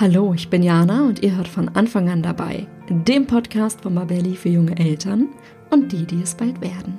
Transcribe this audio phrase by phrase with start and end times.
[0.00, 4.34] Hallo, ich bin Jana und ihr hört von Anfang an dabei, dem Podcast von Mabelli
[4.34, 5.28] für junge Eltern
[5.70, 6.98] und die, die es bald werden.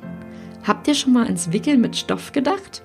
[0.63, 2.83] Habt ihr schon mal ins Wickeln mit Stoff gedacht?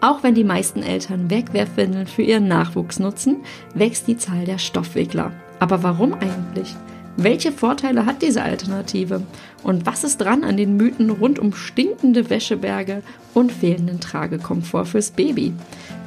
[0.00, 3.38] Auch wenn die meisten Eltern Wegwerfwindeln für ihren Nachwuchs nutzen,
[3.74, 5.32] wächst die Zahl der Stoffwickler.
[5.60, 6.74] Aber warum eigentlich?
[7.16, 9.22] Welche Vorteile hat diese Alternative?
[9.62, 13.02] Und was ist dran an den Mythen rund um stinkende Wäscheberge
[13.34, 15.52] und fehlenden Tragekomfort fürs Baby?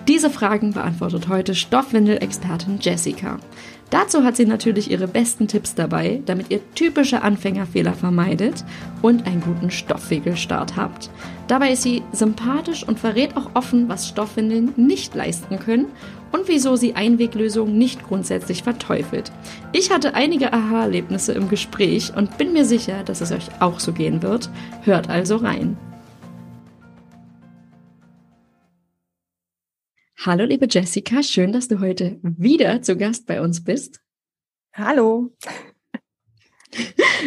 [0.07, 3.39] Diese Fragen beantwortet heute Stoffwindel-Expertin Jessica.
[3.89, 8.63] Dazu hat sie natürlich ihre besten Tipps dabei, damit ihr typische Anfängerfehler vermeidet
[9.01, 11.09] und einen guten Stoffwickelstart habt.
[11.49, 15.87] Dabei ist sie sympathisch und verrät auch offen, was Stoffwindeln nicht leisten können
[16.31, 19.33] und wieso sie Einweglösungen nicht grundsätzlich verteufelt.
[19.73, 23.91] Ich hatte einige Aha-Erlebnisse im Gespräch und bin mir sicher, dass es euch auch so
[23.91, 24.49] gehen wird.
[24.83, 25.77] Hört also rein.
[30.19, 34.01] Hallo, liebe Jessica, schön, dass du heute wieder zu Gast bei uns bist.
[34.73, 35.35] Hallo.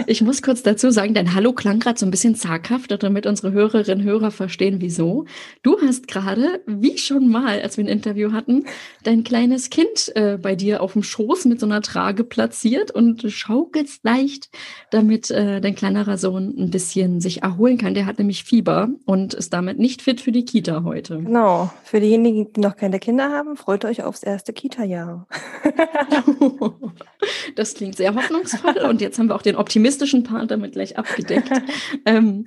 [0.06, 3.52] Ich muss kurz dazu sagen, dein Hallo klang gerade so ein bisschen zaghaft, damit unsere
[3.52, 5.26] Hörerinnen und Hörer verstehen, wieso.
[5.62, 8.64] Du hast gerade, wie schon mal, als wir ein Interview hatten,
[9.02, 13.22] dein kleines Kind äh, bei dir auf dem Schoß mit so einer Trage platziert und
[13.30, 14.50] schaukelst leicht,
[14.90, 17.94] damit äh, dein kleinerer Sohn ein bisschen sich erholen kann.
[17.94, 21.18] Der hat nämlich Fieber und ist damit nicht fit für die Kita heute.
[21.18, 21.72] Genau.
[21.84, 25.26] Für diejenigen, die noch keine Kinder haben, freut euch aufs erste Kita-Jahr.
[27.56, 31.50] das klingt sehr hoffnungsvoll und jetzt haben wir auch den optimistischen Part damit gleich abgedeckt.
[32.06, 32.46] ähm,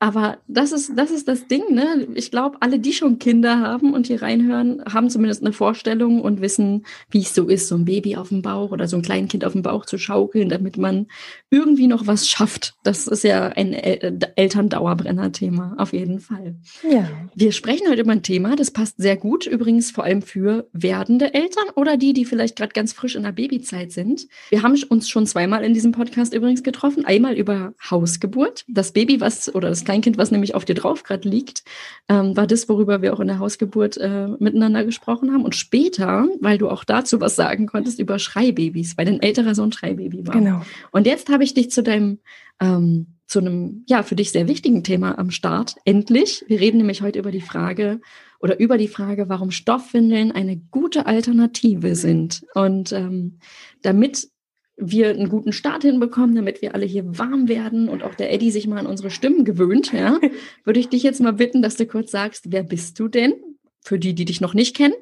[0.00, 2.06] aber das ist, das ist das Ding, ne?
[2.14, 6.40] Ich glaube, alle, die schon Kinder haben und hier reinhören, haben zumindest eine Vorstellung und
[6.40, 9.44] wissen, wie es so ist, so ein Baby auf dem Bauch oder so ein Kleinkind
[9.44, 11.08] auf dem Bauch zu schaukeln, damit man
[11.50, 12.74] irgendwie noch was schafft.
[12.84, 16.54] Das ist ja ein El Elterndauerbrenner-Thema, auf jeden Fall.
[16.88, 17.08] Ja.
[17.34, 21.34] Wir sprechen heute über ein Thema, das passt sehr gut, übrigens vor allem für werdende
[21.34, 24.28] Eltern oder die, die vielleicht gerade ganz frisch in der Babyzeit sind.
[24.50, 27.04] Wir haben uns schon zweimal in diesem Podcast übrigens getroffen.
[27.04, 31.26] Einmal über Hausgeburt, das Baby, was oder das Kleinkind, was nämlich auf dir drauf gerade
[31.26, 31.64] liegt,
[32.10, 35.46] ähm, war das, worüber wir auch in der Hausgeburt äh, miteinander gesprochen haben.
[35.46, 39.72] Und später, weil du auch dazu was sagen konntest, über Schreibabys, weil dein älterer Sohn
[39.72, 40.34] Schreibaby war.
[40.34, 40.60] Genau.
[40.90, 42.18] Und jetzt habe ich dich zu deinem
[42.60, 45.76] ähm, zu einem, ja, für dich sehr wichtigen Thema am Start.
[45.86, 46.44] Endlich.
[46.48, 48.00] Wir reden nämlich heute über die Frage
[48.40, 52.44] oder über die Frage, warum Stoffwindeln eine gute Alternative sind.
[52.54, 53.38] Und ähm,
[53.82, 54.28] damit
[54.78, 58.50] wir einen guten Start hinbekommen, damit wir alle hier warm werden und auch der Eddie
[58.50, 60.18] sich mal an unsere Stimmen gewöhnt, ja,
[60.64, 63.34] würde ich dich jetzt mal bitten, dass du kurz sagst, wer bist du denn?
[63.80, 64.94] Für die, die dich noch nicht kennen.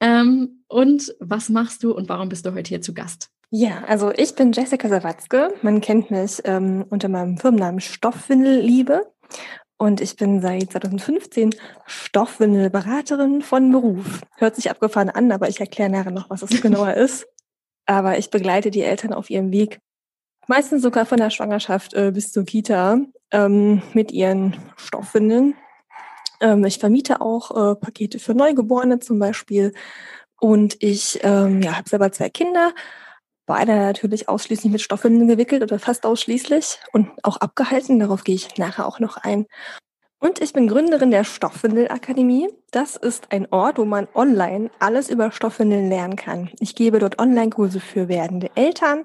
[0.00, 3.30] Ähm, und was machst du und warum bist du heute hier zu Gast?
[3.50, 5.52] Ja, also ich bin Jessica Sawatzke.
[5.60, 9.12] Man kennt mich ähm, unter meinem Firmennamen Stoffwindelliebe.
[9.76, 11.54] Und ich bin seit 2015
[11.86, 14.20] Stoffwindelberaterin von Beruf.
[14.36, 17.26] Hört sich abgefahren an, aber ich erkläre nachher noch, was es genauer ist.
[17.86, 19.80] Aber ich begleite die Eltern auf ihrem Weg,
[20.46, 22.98] meistens sogar von der Schwangerschaft äh, bis zur Kita,
[23.30, 25.54] ähm, mit ihren Stoffwindeln.
[26.40, 29.72] Ähm, ich vermiete auch äh, Pakete für Neugeborene zum Beispiel.
[30.40, 32.74] Und ich ähm, ja, habe selber zwei Kinder,
[33.46, 38.00] beide natürlich ausschließlich mit Stoffwindeln gewickelt oder fast ausschließlich und auch abgehalten.
[38.00, 39.46] Darauf gehe ich nachher auch noch ein.
[40.22, 42.48] Und ich bin Gründerin der Stoffwindelakademie.
[42.70, 46.48] Das ist ein Ort, wo man online alles über Stoffwindeln lernen kann.
[46.60, 49.04] Ich gebe dort Online-Kurse für werdende Eltern,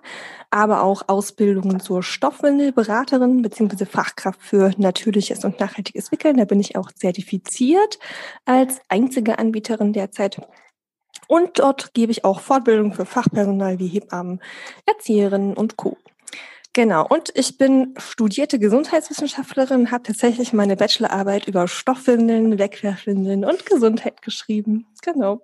[0.51, 3.85] aber auch Ausbildungen zur Stoffwindelberaterin bzw.
[3.85, 6.37] Fachkraft für natürliches und nachhaltiges Wickeln.
[6.37, 7.97] Da bin ich auch zertifiziert
[8.45, 10.39] als einzige Anbieterin derzeit.
[11.27, 14.39] Und dort gebe ich auch Fortbildung für Fachpersonal wie Hebammen,
[14.85, 15.97] Erzieherinnen und Co.
[16.77, 24.21] Genau, und ich bin studierte Gesundheitswissenschaftlerin, habe tatsächlich meine Bachelorarbeit über Stoffwindeln, Wegwerfwindeln und Gesundheit
[24.21, 24.85] geschrieben.
[25.01, 25.43] Genau.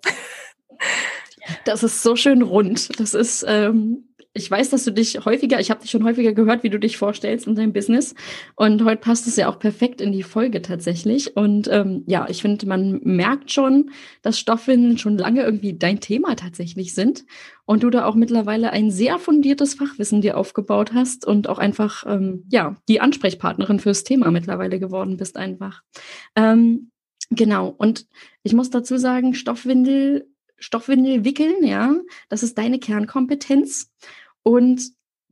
[1.66, 3.00] Das ist so schön rund.
[3.00, 6.64] Das ist ähm, ich weiß, dass du dich häufiger, ich habe dich schon häufiger gehört,
[6.64, 8.16] wie du dich vorstellst in deinem Business.
[8.56, 11.38] Und heute passt es ja auch perfekt in die Folge tatsächlich.
[11.38, 13.92] Und ähm, ja, ich finde, man merkt schon,
[14.24, 17.26] dass Stoffwindeln schon lange irgendwie dein Thema tatsächlich sind.
[17.66, 22.04] Und du da auch mittlerweile ein sehr fundiertes Fachwissen dir aufgebaut hast und auch einfach,
[22.08, 25.84] ähm, ja, die Ansprechpartnerin fürs Thema mittlerweile geworden bist einfach.
[26.36, 26.90] Ähm,
[27.30, 27.68] genau.
[27.78, 28.08] Und
[28.42, 30.28] ich muss dazu sagen, Stoffwindel
[30.64, 31.94] Stoffwindel wickeln, ja,
[32.30, 33.92] das ist deine Kernkompetenz.
[34.44, 34.82] Und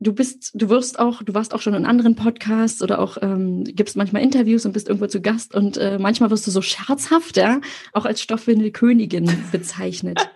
[0.02, 3.64] du bist, du wirst auch, du warst auch schon in anderen Podcasts oder auch ähm,
[3.64, 7.36] gibst manchmal Interviews und bist irgendwo zu Gast und äh, manchmal wirst du so scherzhaft,
[7.36, 7.60] ja,
[7.92, 10.30] auch als Stoffwindelkönigin bezeichnet.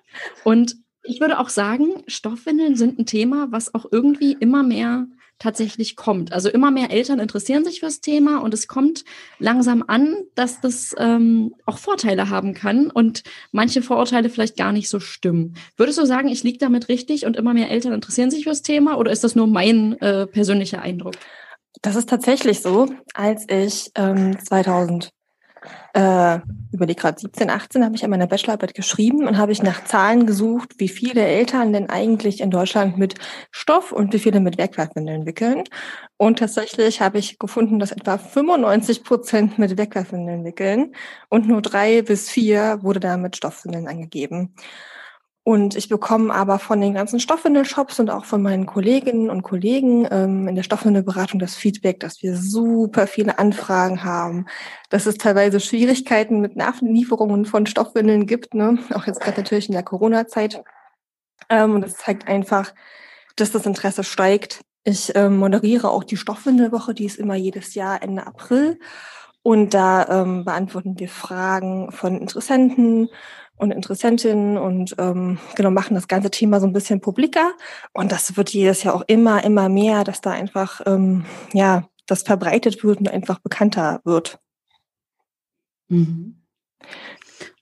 [0.45, 0.77] und
[1.09, 5.07] ich würde auch sagen, Stoffwindeln sind ein Thema, was auch irgendwie immer mehr
[5.39, 6.33] tatsächlich kommt.
[6.33, 9.05] Also immer mehr Eltern interessieren sich fürs Thema und es kommt
[9.39, 13.23] langsam an, dass das ähm, auch Vorteile haben kann und
[13.53, 15.55] manche Vorurteile vielleicht gar nicht so stimmen.
[15.77, 18.99] Würdest du sagen, ich liege damit richtig und immer mehr Eltern interessieren sich fürs Thema
[18.99, 21.15] oder ist das nur mein äh, persönlicher Eindruck?
[21.83, 22.89] Das ist tatsächlich so.
[23.15, 25.11] Als ich ähm, 2000
[25.95, 26.41] äh,
[26.73, 29.85] über die gerade 17, 18 habe ich an meiner Bachelorarbeit geschrieben und habe ich nach
[29.85, 33.15] Zahlen gesucht, wie viele Eltern denn eigentlich in Deutschland mit
[33.51, 35.65] Stoff und wie viele mit Wegwerfwindeln wickeln.
[36.19, 40.95] Und tatsächlich habe ich gefunden, dass etwa 95 Prozent mit Wegwerfwindeln wickeln
[41.29, 44.55] und nur drei bis vier wurde da mit Stoffwindeln angegeben.
[45.49, 50.05] Und ich bekomme aber von den ganzen Stoffwindelshops und auch von meinen Kolleginnen und Kollegen
[50.11, 54.47] ähm, in der Stoffwindelberatung das Feedback, dass wir super viele Anfragen haben,
[54.91, 58.77] dass es teilweise Schwierigkeiten mit Nachlieferungen von Stoffwindeln gibt, ne?
[58.93, 60.65] auch jetzt gerade natürlich in der Corona-Zeit.
[61.49, 62.75] Ähm, und das zeigt einfach,
[63.37, 64.63] dass das Interesse steigt.
[64.83, 68.81] Ich ähm, moderiere auch die Stoffwindelwoche, die ist immer jedes Jahr Ende April.
[69.45, 73.11] Und da ähm, beantworten wir Fragen von Interessenten
[73.57, 77.53] und Interessentinnen und ähm, genau machen das ganze Thema so ein bisschen publiker.
[77.93, 82.23] Und das wird jedes Jahr auch immer, immer mehr, dass da einfach ähm, ja das
[82.23, 84.39] verbreitet wird und einfach bekannter wird.
[85.89, 86.43] Mhm.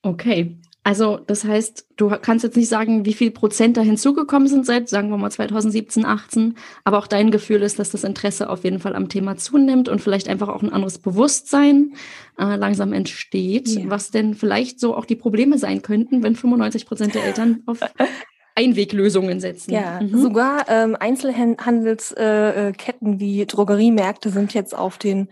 [0.03, 0.59] Okay.
[0.87, 4.91] Also das heißt, du kannst jetzt nicht sagen, wie viel Prozent da hinzugekommen sind seit,
[4.91, 8.79] sagen wir mal, 2017, 18, aber auch dein Gefühl ist, dass das Interesse auf jeden
[8.79, 11.95] Fall am Thema zunimmt und vielleicht einfach auch ein anderes Bewusstsein
[12.39, 13.89] äh, langsam entsteht, ja.
[13.89, 17.81] was denn vielleicht so auch die Probleme sein könnten, wenn 95 Prozent der Eltern auf
[18.55, 19.73] Einweglösungen setzen.
[19.73, 20.21] Ja, mhm.
[20.21, 25.29] sogar ähm, Einzelhandelsketten äh, wie Drogeriemärkte sind jetzt auf den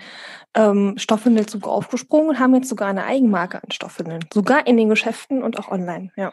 [0.55, 4.25] ähm, Stoffwindelzug aufgesprungen und haben jetzt sogar eine Eigenmarke an Stoffwindeln.
[4.33, 6.33] Sogar in den Geschäften und auch online, ja.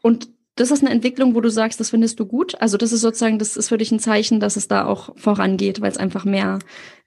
[0.00, 2.54] Und das ist eine Entwicklung, wo du sagst, das findest du gut.
[2.60, 5.82] Also das ist sozusagen, das ist für dich ein Zeichen, dass es da auch vorangeht,
[5.82, 6.60] weil es einfach mehr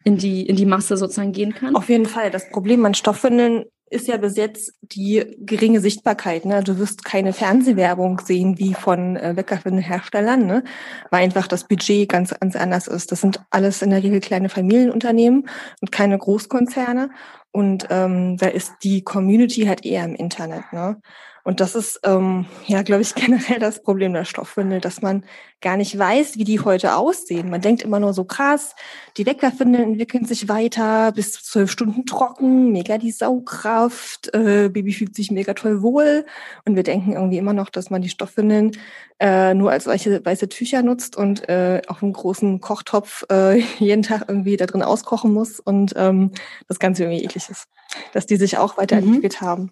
[0.04, 1.76] in die, in die Masse sozusagen gehen kann.
[1.76, 2.30] Auf jeden Fall.
[2.30, 6.46] Das Problem an Stoffwindeln ist ja bis jetzt die geringe Sichtbarkeit.
[6.46, 6.64] Ne?
[6.64, 10.64] Du wirst keine Fernsehwerbung sehen wie von äh, Weckerwindelherstellern, ne?
[11.12, 13.12] weil einfach das Budget ganz, ganz anders ist.
[13.12, 15.50] Das sind alles in der Regel kleine Familienunternehmen
[15.82, 17.10] und keine Großkonzerne.
[17.52, 20.72] Und ähm, da ist die Community halt eher im Internet.
[20.72, 21.02] Ne?
[21.50, 25.26] Und das ist, ähm, ja, glaube ich, generell das Problem der Stoffwindel, dass man
[25.62, 27.50] gar nicht weiß, wie die heute aussehen.
[27.50, 28.76] Man denkt immer nur so krass,
[29.18, 34.94] die Wegwerfwindeln entwickeln sich weiter, bis zu zwölf Stunden trocken, mega die Saugkraft, äh, Baby
[34.94, 36.24] fühlt sich mega toll wohl.
[36.66, 38.74] Und wir denken irgendwie immer noch, dass man die Stoffwindeln
[39.20, 44.04] äh, nur als weiße, weiße Tücher nutzt und äh, auf einem großen Kochtopf äh, jeden
[44.04, 46.32] Tag irgendwie da drin auskochen muss und ähm,
[46.68, 47.68] das Ganze irgendwie eklig ist.
[48.14, 49.46] Dass die sich auch weiterentwickelt mhm.
[49.46, 49.72] haben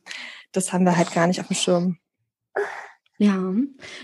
[0.51, 1.97] das haben wir halt gar nicht auf dem Schirm.
[3.19, 3.51] Ja,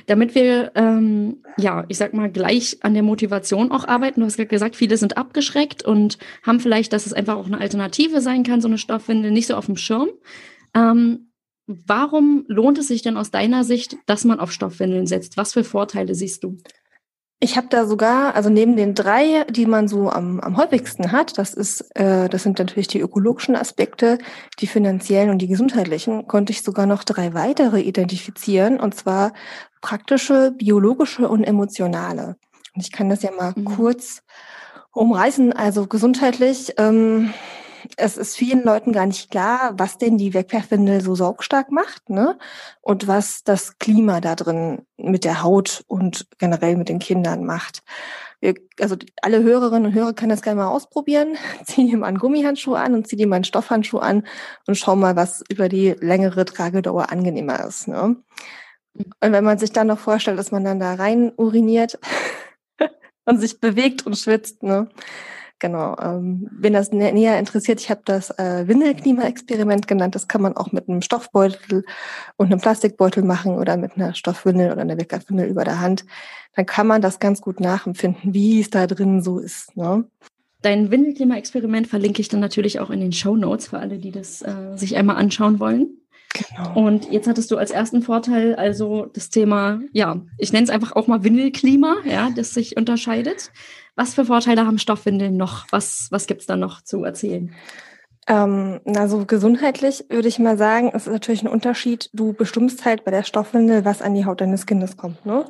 [0.08, 4.22] damit wir, ähm, ja, ich sag mal, gleich an der Motivation auch arbeiten.
[4.22, 7.60] Du hast gerade gesagt, viele sind abgeschreckt und haben vielleicht, dass es einfach auch eine
[7.60, 10.10] Alternative sein kann, so eine Stoffwindel, nicht so auf dem Schirm.
[10.74, 11.32] Ähm,
[11.68, 15.38] warum lohnt es sich denn aus deiner Sicht, dass man auf Stoffwindeln setzt?
[15.38, 16.58] Was für Vorteile siehst du?
[17.40, 21.38] Ich habe da sogar, also neben den drei, die man so am, am häufigsten hat,
[21.38, 24.18] das ist, äh, das sind natürlich die ökologischen Aspekte,
[24.60, 29.34] die finanziellen und die gesundheitlichen, konnte ich sogar noch drei weitere identifizieren, und zwar
[29.82, 32.38] praktische, biologische und emotionale.
[32.76, 33.66] Und ich kann das ja mal mhm.
[33.66, 34.24] kurz
[34.94, 35.52] umreißen.
[35.52, 37.34] Also gesundheitlich ähm,
[37.98, 42.38] es ist vielen Leuten gar nicht klar, was denn die Wegwerfwindel so saugstark macht, ne?
[42.82, 47.84] Und was das Klima da drin mit der Haut und generell mit den Kindern macht.
[48.40, 51.38] Wir, also alle Hörerinnen und Hörer können das gerne mal ausprobieren.
[51.66, 54.28] Zieh dir mal einen Gummihandschuh an und zieh dir mal einen Stoffhandschuh an
[54.68, 57.88] und schau mal, was über die längere Tragedauer angenehmer ist.
[57.88, 58.18] Ne?
[58.96, 62.00] Und wenn man sich dann noch vorstellt, dass man dann da rein uriniert
[63.26, 64.90] und sich bewegt und schwitzt, ne?
[65.60, 65.96] Genau.
[66.02, 70.14] Ähm, wenn das nä näher interessiert, ich habe das äh, Windelklima-Experiment genannt.
[70.16, 71.86] Das kann man auch mit einem Stoffbeutel
[72.36, 76.06] und einem Plastikbeutel machen oder mit einer Stoffwindel oder einer Wickelwindel über der Hand.
[76.56, 79.76] Dann kann man das ganz gut nachempfinden, wie es da drin so ist.
[79.78, 80.06] Ne?
[80.62, 84.42] Dein Windelklima-Experiment verlinke ich dann natürlich auch in den Show Notes für alle, die das
[84.42, 86.03] äh, sich einmal anschauen wollen.
[86.34, 86.74] Genau.
[86.80, 90.94] Und jetzt hattest du als ersten Vorteil also das Thema, ja, ich nenne es einfach
[90.94, 93.52] auch mal Windelklima, ja, das sich unterscheidet.
[93.96, 95.68] Was für Vorteile haben Stoffwindeln noch?
[95.70, 97.54] Was, was gibt es da noch zu erzählen?
[98.28, 102.10] Ähm, also gesundheitlich würde ich mal sagen, es ist natürlich ein Unterschied.
[102.14, 105.26] Du bestimmst halt bei der Stoffwindel, was an die Haut deines Kindes kommt.
[105.26, 105.46] Ne?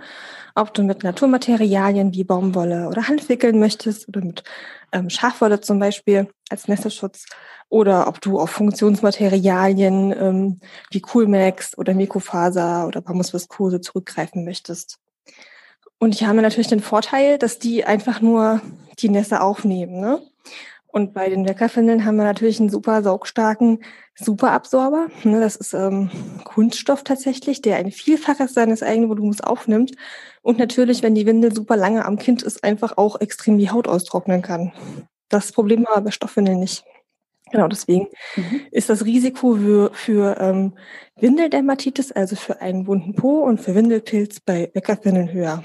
[0.55, 4.43] Ob du mit Naturmaterialien wie Baumwolle oder Hand wickeln möchtest oder mit
[4.91, 7.25] ähm, Schafwolle zum Beispiel als Nässeschutz
[7.69, 10.59] oder ob du auf Funktionsmaterialien ähm,
[10.91, 14.99] wie Coolmax oder Mikrofaser oder Bambusviskose zurückgreifen möchtest.
[15.99, 18.61] Und die haben natürlich den Vorteil, dass die einfach nur
[18.99, 20.01] die Nässe aufnehmen.
[20.01, 20.21] Ne?
[20.93, 23.79] Und bei den Weckerfindeln haben wir natürlich einen super saugstarken
[24.13, 25.07] Superabsorber.
[25.23, 26.11] Ne, das ist ähm,
[26.43, 29.93] Kunststoff tatsächlich, der ein Vielfaches seines eigenen Volumens aufnimmt.
[30.43, 33.87] Und natürlich, wenn die Windel super lange am Kind ist, einfach auch extrem die Haut
[33.87, 34.71] austrocknen kann.
[35.29, 36.85] Das Problem haben wir bei Stoffwindeln nicht.
[37.51, 38.61] Genau, deswegen mhm.
[38.69, 40.73] ist das Risiko für, für ähm,
[41.15, 45.63] Windeldermatitis, also für einen wunden Po und für Windelpilz bei Weckerfindeln höher.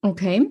[0.00, 0.48] Okay.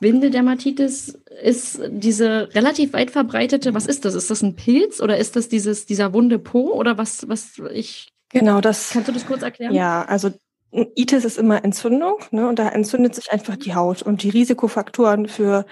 [0.00, 4.14] Windeldermatitis ist diese relativ weit verbreitete, was ist das?
[4.14, 8.12] Ist das ein Pilz oder ist das dieses, dieser wunde Po oder was, was ich.
[8.28, 8.90] Genau, das.
[8.90, 9.74] Kannst du das kurz erklären?
[9.74, 10.30] Ja, also
[10.72, 12.48] Itis ist immer Entzündung, ne?
[12.48, 14.02] Und da entzündet sich einfach die Haut.
[14.02, 15.64] Und die Risikofaktoren für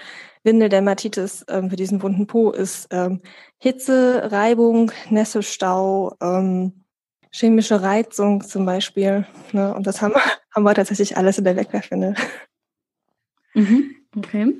[0.43, 3.21] Windeldermatitis, ähm, für diesen wunden Po, ist ähm,
[3.59, 6.83] Hitze, Reibung, Nässestau, ähm,
[7.31, 9.25] chemische Reizung zum Beispiel.
[9.53, 9.73] Ne?
[9.73, 10.15] Und das haben,
[10.55, 12.15] haben wir tatsächlich alles in der Wegwerfwindel.
[13.59, 13.95] Mhm.
[14.15, 14.55] Okay.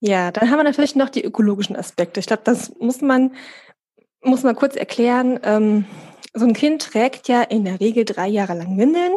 [0.00, 2.18] Ja, dann haben wir natürlich noch die ökologischen Aspekte.
[2.20, 3.34] Ich glaube, das muss man,
[4.20, 5.38] muss man kurz erklären.
[5.44, 5.84] Ähm,
[6.34, 9.12] so ein Kind trägt ja in der Regel drei Jahre lang Windeln.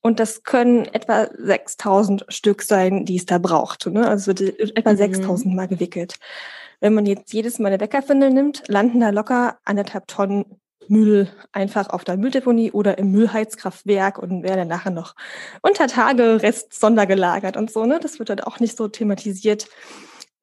[0.00, 3.86] Und das können etwa 6000 Stück sein, die es da braucht.
[3.86, 4.06] Ne?
[4.06, 4.40] Also wird
[4.76, 4.96] etwa mhm.
[4.96, 6.16] 6000 Mal gewickelt.
[6.80, 11.90] Wenn man jetzt jedes Mal eine Weckerwindel nimmt, landen da locker anderthalb Tonnen Müll einfach
[11.90, 15.14] auf der Mülldeponie oder im Müllheizkraftwerk und werden nachher noch
[15.62, 17.84] unter Tage Rest sondergelagert und so.
[17.84, 17.98] Ne?
[18.00, 19.68] Das wird dann auch nicht so thematisiert.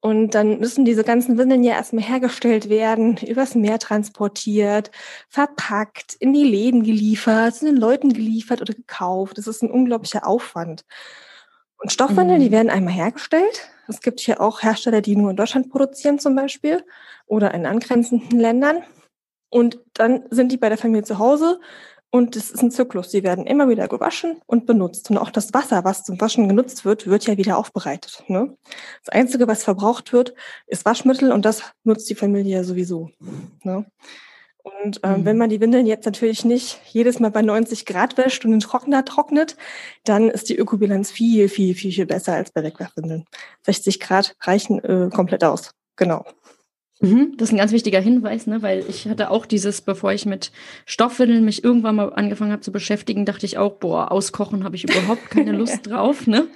[0.02, 4.90] Und dann müssen diese ganzen Windeln ja erstmal hergestellt werden, übers Meer transportiert,
[5.28, 9.36] verpackt, in die Läden geliefert, zu den Leuten geliefert oder gekauft.
[9.36, 10.86] Das ist ein unglaublicher Aufwand.
[11.76, 12.44] Und Stoffwindeln, mhm.
[12.44, 13.68] die werden einmal hergestellt.
[13.88, 16.84] Es gibt hier auch Hersteller, die nur in Deutschland produzieren zum Beispiel
[17.26, 18.82] oder in angrenzenden Ländern.
[19.50, 21.60] Und dann sind die bei der Familie zu Hause
[22.10, 23.10] und es ist ein Zyklus.
[23.10, 25.10] Die werden immer wieder gewaschen und benutzt.
[25.10, 28.24] Und auch das Wasser, was zum Waschen genutzt wird, wird ja wieder aufbereitet.
[28.26, 28.56] Ne?
[29.04, 30.34] Das Einzige, was verbraucht wird,
[30.66, 33.10] ist Waschmittel und das nutzt die Familie ja sowieso.
[33.62, 33.86] Ne?
[34.62, 35.24] Und ähm, mhm.
[35.24, 38.60] wenn man die Windeln jetzt natürlich nicht jedes Mal bei 90 Grad wäscht und den
[38.60, 39.56] Trockner trocknet,
[40.04, 43.24] dann ist die Ökobilanz viel, viel, viel, viel besser als bei Wegwerfwindeln.
[43.62, 45.70] 60 Grad reichen äh, komplett aus.
[45.96, 46.24] Genau.
[47.02, 48.60] Mhm, das ist ein ganz wichtiger Hinweis, ne?
[48.60, 50.52] weil ich hatte auch dieses, bevor ich mit
[50.84, 54.84] Stoffwindeln mich irgendwann mal angefangen habe zu beschäftigen, dachte ich auch, boah, auskochen habe ich
[54.84, 56.48] überhaupt keine Lust drauf, ne?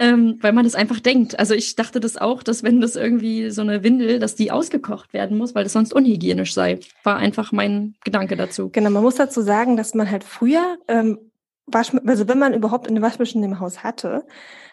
[0.00, 1.38] Ähm, weil man das einfach denkt.
[1.38, 5.12] Also ich dachte das auch, dass wenn das irgendwie so eine Windel, dass die ausgekocht
[5.12, 6.80] werden muss, weil das sonst unhygienisch sei.
[7.04, 8.70] War einfach mein Gedanke dazu.
[8.70, 11.18] Genau, man muss dazu sagen, dass man halt früher, ähm,
[11.66, 14.24] Waschmittel, also wenn man überhaupt eine Waschmaschine im Haus hatte,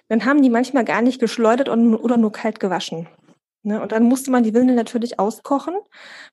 [0.08, 3.08] dann haben die manchmal gar nicht geschleudert oder nur kalt gewaschen.
[3.64, 3.82] Ne?
[3.82, 5.76] Und dann musste man die Windeln natürlich auskochen,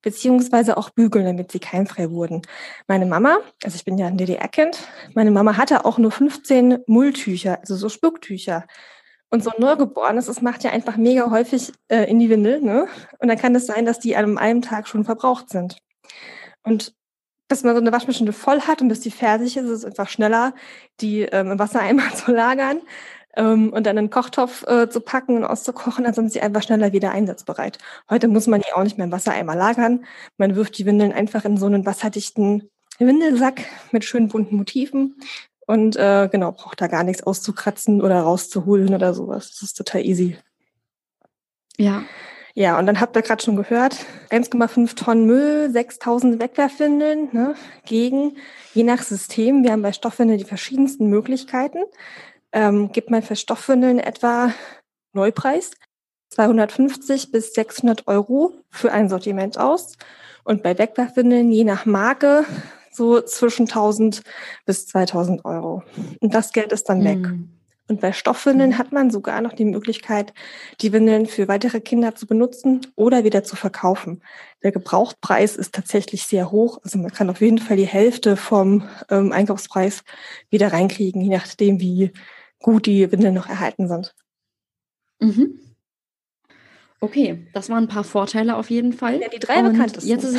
[0.02, 2.42] beziehungsweise auch bügeln, damit sie keimfrei wurden.
[2.86, 4.78] Meine Mama, also ich bin ja ein DDR-Kind,
[5.14, 8.66] meine Mama hatte auch nur 15 Mulltücher, also so Spucktücher.
[9.28, 12.60] Und so ein Neugeborenes, das macht ja einfach mega häufig äh, in die Windel.
[12.60, 12.86] Ne?
[13.18, 15.78] Und dann kann es sein, dass die an einem Tag schon verbraucht sind.
[16.62, 16.94] Und
[17.48, 20.08] dass man so eine Waschmaschine voll hat und dass die fertig ist, ist es einfach
[20.08, 20.54] schneller,
[21.00, 22.80] die ähm, im Wassereimer zu lagern,
[23.36, 26.92] ähm, und dann einen Kochtopf äh, zu packen und auszukochen, dann sind sie einfach schneller
[26.92, 27.78] wieder einsatzbereit.
[28.10, 30.04] Heute muss man die auch nicht mehr im Wassereimer lagern.
[30.38, 35.16] Man wirft die Windeln einfach in so einen wasserdichten Windelsack mit schönen bunten Motiven
[35.66, 39.50] und äh, genau, braucht da gar nichts auszukratzen oder rauszuholen oder sowas.
[39.50, 40.36] Das ist total easy.
[41.76, 42.02] Ja.
[42.58, 43.98] Ja, und dann habt ihr gerade schon gehört,
[44.30, 48.38] 1,5 Tonnen Müll, 6000 Wegwerfwindeln ne, gegen,
[48.72, 49.62] je nach System.
[49.62, 51.80] Wir haben bei Stoffwindeln die verschiedensten Möglichkeiten
[52.56, 54.50] ähm, gibt man für Stoffwindeln etwa
[55.12, 55.72] Neupreis
[56.30, 59.96] 250 bis 600 Euro für ein Sortiment aus.
[60.42, 62.44] Und bei Wegwerfwindeln je nach Marke
[62.90, 64.22] so zwischen 1000
[64.64, 65.82] bis 2000 Euro.
[66.20, 67.18] Und das Geld ist dann weg.
[67.18, 67.50] Mm.
[67.88, 68.78] Und bei Stoffwindeln mm.
[68.78, 70.32] hat man sogar noch die Möglichkeit,
[70.80, 74.22] die Windeln für weitere Kinder zu benutzen oder wieder zu verkaufen.
[74.62, 76.78] Der Gebrauchtpreis ist tatsächlich sehr hoch.
[76.84, 80.04] Also man kann auf jeden Fall die Hälfte vom ähm, Einkaufspreis
[80.48, 82.12] wieder reinkriegen, je nachdem, wie
[82.60, 84.14] gut die Windeln noch erhalten sind.
[85.20, 85.60] Mhm.
[87.00, 89.20] Okay, das waren ein paar Vorteile auf jeden Fall.
[89.20, 90.08] Ja, die drei bekanntesten.
[90.08, 90.38] Jetzt ist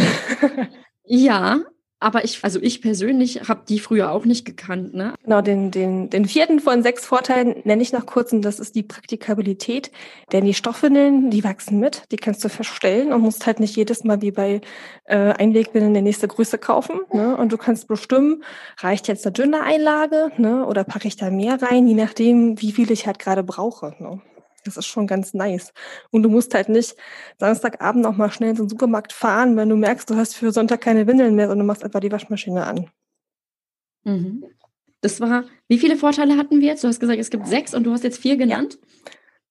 [1.04, 1.62] ja,
[2.00, 4.94] aber ich, also ich persönlich habe die früher auch nicht gekannt.
[4.94, 5.16] Ne?
[5.24, 8.75] Genau, den, den, den vierten von sechs Vorteilen nenne ich noch kurz und das ist
[8.75, 9.92] die Praktikabilität.
[10.32, 14.04] Denn die Stoffwindeln, die wachsen mit, die kannst du verstellen und musst halt nicht jedes
[14.04, 14.62] Mal wie bei
[15.06, 17.00] äh, Einwegwindeln die nächste Größe kaufen.
[17.12, 17.36] Ne?
[17.36, 18.44] Und du kannst bestimmen,
[18.80, 20.66] reicht jetzt eine dünne Einlage ne?
[20.68, 23.96] oder packe ich da mehr rein, je nachdem, wie viel ich halt gerade brauche.
[24.00, 24.22] Ne?
[24.66, 25.74] Das ist schon ganz nice.
[26.12, 26.96] Und du musst halt nicht
[27.38, 31.08] Samstagabend noch mal schnell den Supermarkt fahren, wenn du merkst, du hast für Sonntag keine
[31.08, 32.90] Windeln mehr, sondern du machst einfach die Waschmaschine an.
[34.04, 34.46] Mhm.
[35.02, 36.84] das war, wie viele Vorteile hatten wir jetzt?
[36.84, 38.80] Du hast gesagt, es gibt sechs und du hast jetzt vier genannt.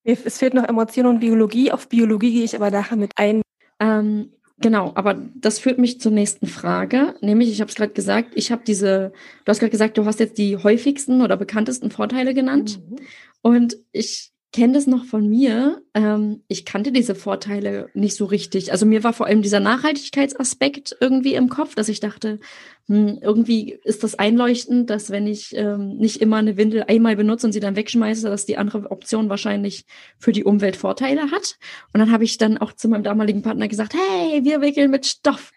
[0.04, 0.14] Ja.
[0.24, 1.72] Es fehlt noch Emotion und Biologie.
[1.72, 3.42] Auf Biologie gehe ich aber nachher mit ein.
[3.80, 7.16] Ähm, genau, aber das führt mich zur nächsten Frage.
[7.20, 9.12] Nämlich, ich habe es gerade gesagt, ich habe diese,
[9.44, 12.80] du hast gerade gesagt, du hast jetzt die häufigsten oder bekanntesten Vorteile genannt.
[12.88, 12.96] Mhm.
[13.42, 15.82] Und ich kenne das noch von mir.
[15.92, 18.72] Ähm, ich kannte diese Vorteile nicht so richtig.
[18.72, 22.40] Also mir war vor allem dieser Nachhaltigkeitsaspekt irgendwie im Kopf, dass ich dachte,
[22.86, 27.46] hm, irgendwie ist das einleuchtend, dass wenn ich ähm, nicht immer eine Windel einmal benutze
[27.46, 29.84] und sie dann wegschmeiße, dass die andere Option wahrscheinlich
[30.18, 31.58] für die Umwelt Vorteile hat.
[31.92, 35.04] Und dann habe ich dann auch zu meinem damaligen Partner gesagt, hey, wir wickeln mit
[35.04, 35.52] Stoff.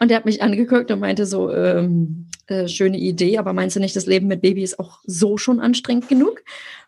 [0.00, 3.80] Und er hat mich angeguckt und meinte so, ähm, äh, schöne Idee, aber meinst du
[3.80, 6.42] nicht, das Leben mit Baby ist auch so schon anstrengend genug?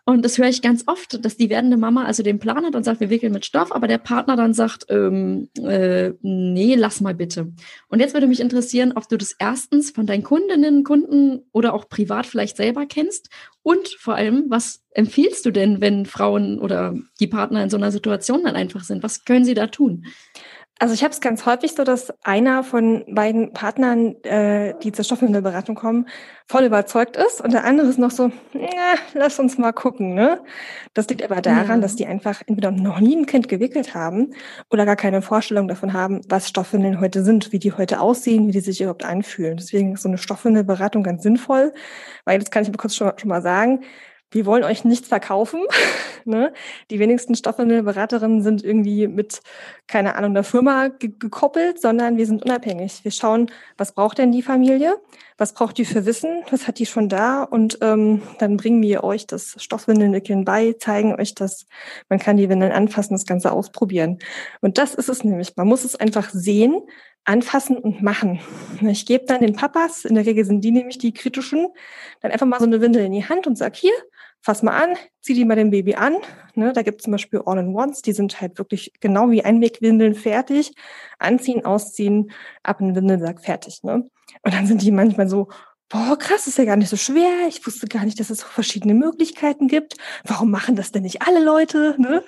[0.04, 2.82] Und das höre ich ganz oft, dass die werdende Mama also den Plan hat und
[2.82, 7.14] sagt, wir wickeln mit Stoff, aber der Partner dann sagt, ähm, äh, nee, lass mal
[7.14, 7.52] bitte.
[7.88, 11.88] Und jetzt würde mich interessieren, ob du das erstens von deinen Kundinnen, Kunden oder auch
[11.88, 13.28] privat vielleicht selber kennst
[13.62, 17.92] und vor allem, was empfiehlst du denn, wenn Frauen oder die Partner in so einer
[17.92, 19.04] Situation dann einfach sind?
[19.04, 20.06] Was können sie da tun?
[20.82, 25.04] Also ich habe es ganz häufig so, dass einer von beiden Partnern, äh, die zur
[25.04, 26.08] Stoffwindelberatung kommen,
[26.48, 30.14] voll überzeugt ist und der andere ist noch so, ja, lass uns mal gucken.
[30.14, 30.40] Ne?
[30.92, 31.78] Das liegt aber daran, ja.
[31.82, 34.34] dass die einfach entweder noch nie ein Kind gewickelt haben
[34.70, 38.52] oder gar keine Vorstellung davon haben, was Stoffwindeln heute sind, wie die heute aussehen, wie
[38.52, 39.58] die sich überhaupt anfühlen.
[39.58, 41.72] Deswegen ist so eine Stoffwindelberatung ganz sinnvoll,
[42.24, 43.84] weil das kann ich kurz schon, schon mal sagen,
[44.32, 45.60] wir wollen euch nichts verkaufen.
[46.24, 46.52] ne?
[46.90, 49.40] Die wenigsten Stoffwindelberaterinnen sind irgendwie mit,
[49.86, 53.04] keine Ahnung, der Firma ge gekoppelt, sondern wir sind unabhängig.
[53.04, 55.00] Wir schauen, was braucht denn die Familie?
[55.38, 56.42] Was braucht die für Wissen?
[56.50, 57.42] Was hat die schon da?
[57.42, 60.12] Und ähm, dann bringen wir euch das Stoffwindeln
[60.44, 61.66] bei, zeigen euch das.
[62.08, 64.18] Man kann die Windeln anfassen, das Ganze ausprobieren.
[64.60, 65.56] Und das ist es nämlich.
[65.56, 66.82] Man muss es einfach sehen,
[67.24, 68.40] anfassen und machen.
[68.80, 71.68] Ich gebe dann den Papas, in der Regel sind die nämlich die kritischen,
[72.20, 73.92] dann einfach mal so eine Windel in die Hand und sag hier,
[74.42, 76.16] fass mal an, zieh die mal dem Baby an.
[76.54, 80.74] Ne, da gibt es zum Beispiel All-in-Ones, die sind halt wirklich genau wie Einwegwindeln fertig.
[81.18, 82.30] Anziehen, ausziehen,
[82.62, 83.82] ab in den Windelsack fertig.
[83.82, 84.10] Ne?
[84.42, 85.48] Und dann sind die manchmal so,
[85.88, 87.46] boah, krass, ist ja gar nicht so schwer.
[87.48, 89.94] Ich wusste gar nicht, dass es so verschiedene Möglichkeiten gibt.
[90.24, 91.94] Warum machen das denn nicht alle Leute?
[91.98, 92.24] Ne?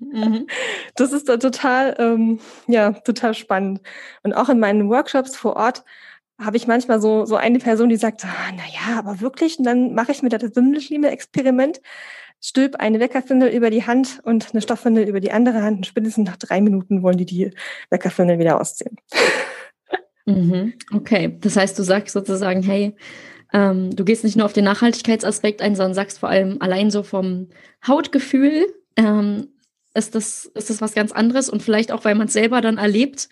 [0.00, 0.46] Mhm.
[0.94, 3.80] Das ist da total, ähm, ja, total spannend.
[4.22, 5.84] Und auch in meinen Workshops vor Ort
[6.38, 9.58] habe ich manchmal so, so eine Person, die sagt, ah, na ja, aber wirklich?
[9.58, 11.80] Und dann mache ich mir das Windelschlieme-Experiment,
[12.40, 16.28] stülp eine Weckerfindel über die Hand und eine Stoffwindel über die andere Hand und spätestens
[16.28, 17.50] nach drei Minuten wollen die die
[17.90, 18.96] Weckerfindel wieder ausziehen.
[20.26, 20.74] Mhm.
[20.92, 22.94] Okay, das heißt, du sagst sozusagen, hey,
[23.52, 27.02] ähm, du gehst nicht nur auf den Nachhaltigkeitsaspekt ein, sondern sagst vor allem allein so
[27.02, 27.48] vom
[27.86, 29.48] Hautgefühl, ähm,
[29.94, 32.78] ist das, ist das was ganz anderes und vielleicht auch, weil man es selber dann
[32.78, 33.28] erlebt,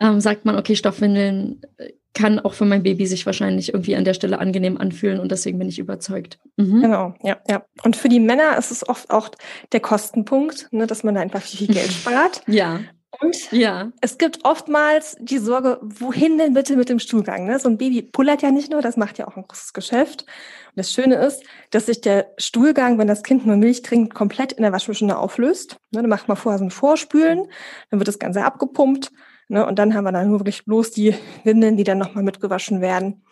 [0.00, 4.04] ähm, sagt man, okay, Stoffwindeln äh, kann auch für mein Baby sich wahrscheinlich irgendwie an
[4.04, 6.38] der Stelle angenehm anfühlen und deswegen bin ich überzeugt.
[6.56, 6.80] Mhm.
[6.80, 7.64] Genau, ja, ja.
[7.84, 9.30] Und für die Männer ist es oft auch
[9.72, 12.42] der Kostenpunkt, ne, dass man da einfach viel Geld spart.
[12.46, 12.80] ja.
[13.20, 13.90] Und ja.
[14.00, 17.46] es gibt oftmals die Sorge, wohin denn bitte mit dem Stuhlgang?
[17.46, 17.58] Ne?
[17.58, 20.22] So ein Baby pullert ja nicht nur, das macht ja auch ein großes Geschäft.
[20.22, 24.52] Und das Schöne ist, dass sich der Stuhlgang, wenn das Kind nur Milch trinkt, komplett
[24.52, 25.78] in der Waschmaschine auflöst.
[25.90, 26.02] Ne?
[26.02, 27.48] Dann macht man vorher so ein Vorspülen,
[27.90, 29.10] dann wird das Ganze abgepumpt
[29.48, 29.66] Ne?
[29.66, 33.24] Und dann haben wir dann nur wirklich bloß die Windeln, die dann nochmal mitgewaschen werden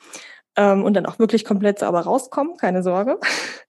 [0.56, 3.18] ähm, und dann auch wirklich komplett sauber rauskommen, keine Sorge.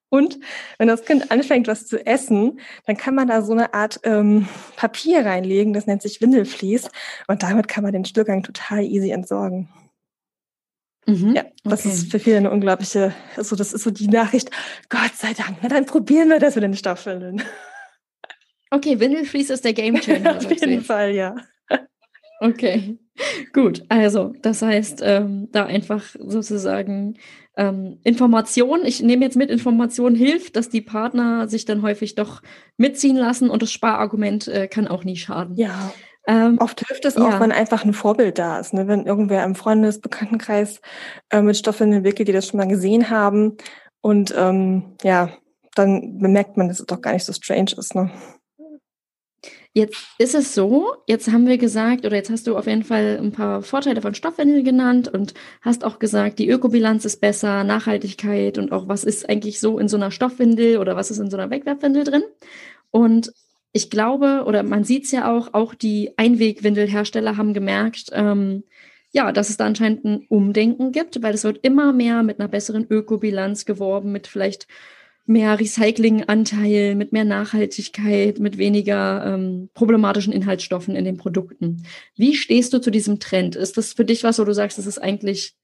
[0.10, 0.40] Und
[0.78, 4.48] wenn das Kind anfängt, was zu essen, dann kann man da so eine Art ähm,
[4.76, 6.90] Papier reinlegen, das nennt sich Windelflies.
[7.28, 9.70] Und damit kann man den Stillgang total easy entsorgen.
[11.06, 11.90] Mhm, ja, das okay.
[11.90, 14.52] ist für viele eine unglaubliche, also das ist so die Nachricht,
[14.90, 17.42] Gott sei Dank, na, dann probieren wir das mit den Stoffwindeln.
[18.70, 20.38] Okay, Windelflies ist der Game Changer.
[20.38, 21.36] Auf jeden Fall, ja.
[22.40, 23.00] Okay,
[23.54, 23.84] gut.
[23.90, 27.18] Also, das heißt, ähm, da einfach sozusagen
[27.56, 32.42] ähm, Information, ich nehme jetzt mit, Information hilft, dass die Partner sich dann häufig doch
[32.78, 35.56] mitziehen lassen und das Sparargument äh, kann auch nie schaden.
[35.58, 35.92] Ja.
[36.28, 37.40] Ähm, Oft hilft es auch, ja.
[37.40, 38.74] wenn einfach ein Vorbild da ist.
[38.74, 38.88] Ne?
[38.88, 40.82] Wenn irgendwer im Freundes-, Bekanntenkreis
[41.30, 43.56] äh, mit Stoffen entwickelt, die das schon mal gesehen haben.
[44.02, 45.30] Und ähm, ja,
[45.74, 47.96] dann bemerkt man, dass es doch gar nicht so strange ist.
[47.96, 48.12] Ne?
[49.78, 53.20] Jetzt ist es so, jetzt haben wir gesagt, oder jetzt hast du auf jeden Fall
[53.22, 58.58] ein paar Vorteile von Stoffwindeln genannt und hast auch gesagt, die Ökobilanz ist besser, Nachhaltigkeit
[58.58, 61.38] und auch was ist eigentlich so in so einer Stoffwindel oder was ist in so
[61.38, 62.24] einer Wegwerfwindel drin.
[62.90, 63.32] Und
[63.72, 68.64] ich glaube, oder man sieht es ja auch, auch die Einwegwindelhersteller haben gemerkt, ähm,
[69.12, 72.50] ja, dass es da anscheinend ein Umdenken gibt, weil es wird immer mehr mit einer
[72.50, 74.66] besseren Ökobilanz geworben, mit vielleicht
[75.28, 81.84] mehr Recyclinganteil, mit mehr Nachhaltigkeit, mit weniger ähm, problematischen Inhaltsstoffen in den Produkten.
[82.16, 83.56] Wie stehst du zu diesem Trend?
[83.56, 85.56] Ist das für dich was, wo du sagst, das ist eigentlich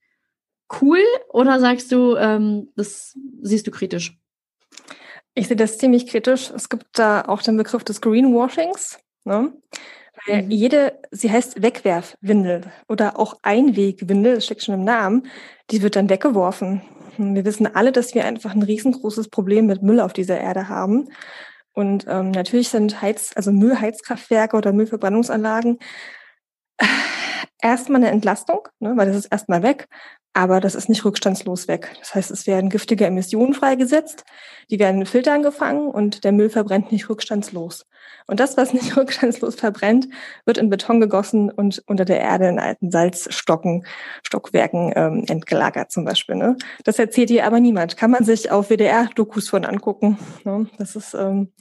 [0.82, 1.00] cool
[1.30, 4.18] oder sagst du, ähm, das siehst du kritisch?
[5.34, 6.52] Ich sehe das ziemlich kritisch.
[6.52, 9.00] Es gibt da auch den Begriff des Greenwashings.
[9.24, 9.54] Ne?
[10.28, 10.52] Weil mhm.
[10.52, 15.28] jede, sie heißt Wegwerfwindel oder auch Einwegwindel, das steckt schon im Namen,
[15.72, 16.82] die wird dann weggeworfen.
[17.18, 21.10] Wir wissen alle, dass wir einfach ein riesengroßes Problem mit Müll auf dieser Erde haben.
[21.74, 25.80] Und ähm, natürlich sind Heiz, also Müllheizkraftwerke oder Müllverbrennungsanlagen
[26.78, 26.86] äh,
[27.62, 29.88] erstmal eine Entlastung, ne, weil das ist erstmal weg.
[30.34, 31.96] Aber das ist nicht rückstandslos weg.
[32.00, 34.24] Das heißt, es werden giftige Emissionen freigesetzt,
[34.72, 37.86] die werden in Filtern gefangen und der Müll verbrennt nicht rückstandslos.
[38.28, 40.08] Und das, was nicht rückstandslos verbrennt,
[40.46, 43.86] wird in Beton gegossen und unter der Erde in alten Salzstocken,
[44.26, 46.36] Stockwerken ähm, entgelagert zum Beispiel.
[46.36, 46.58] Ne?
[46.84, 47.98] Das erzählt hier aber niemand.
[47.98, 50.18] Kann man sich auf WDR-Dokus von angucken.
[50.44, 50.68] Ne?
[50.78, 51.52] Das ist ähm,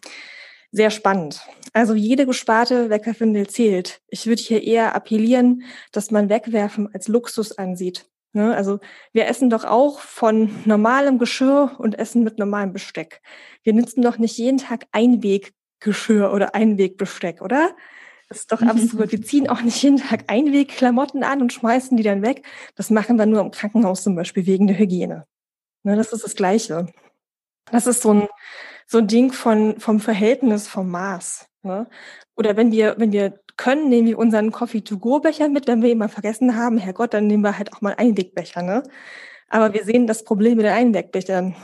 [0.71, 1.43] sehr spannend.
[1.75, 4.01] Also jede gesparte Wegwerfwindel zählt.
[4.09, 8.07] Ich würde hier eher appellieren, dass man Wegwerfen als Luxus ansieht.
[8.33, 8.55] Ne?
[8.55, 8.81] Also
[9.13, 13.21] wir essen doch auch von normalem Geschirr und essen mit normalem Besteck.
[13.63, 14.87] Wir nutzen doch nicht jeden Tag
[15.83, 17.75] Einweggeschirr oder Einwegbesteck, oder?
[18.29, 19.13] Das ist doch absurd.
[19.13, 22.47] Wir ziehen auch nicht jeden Tag Einwegklamotten an und schmeißen die dann weg.
[22.77, 25.27] Das machen wir nur im Krankenhaus zum Beispiel wegen der Hygiene.
[25.85, 26.87] Ne, das ist das Gleiche.
[27.71, 28.29] Das ist so ein,
[28.87, 31.47] so ein Ding von, vom Verhältnis, vom Maß.
[31.63, 31.89] Ne?
[32.37, 35.67] Oder wenn wir, wenn wir können, nehmen wir unseren Coffee-to-go-Becher mit.
[35.67, 38.63] Wenn wir ihn mal vergessen haben, Herrgott, dann nehmen wir halt auch mal Einwegbecher.
[38.63, 38.83] Ne?
[39.49, 41.55] Aber wir sehen das Problem mit den Einwegbechern.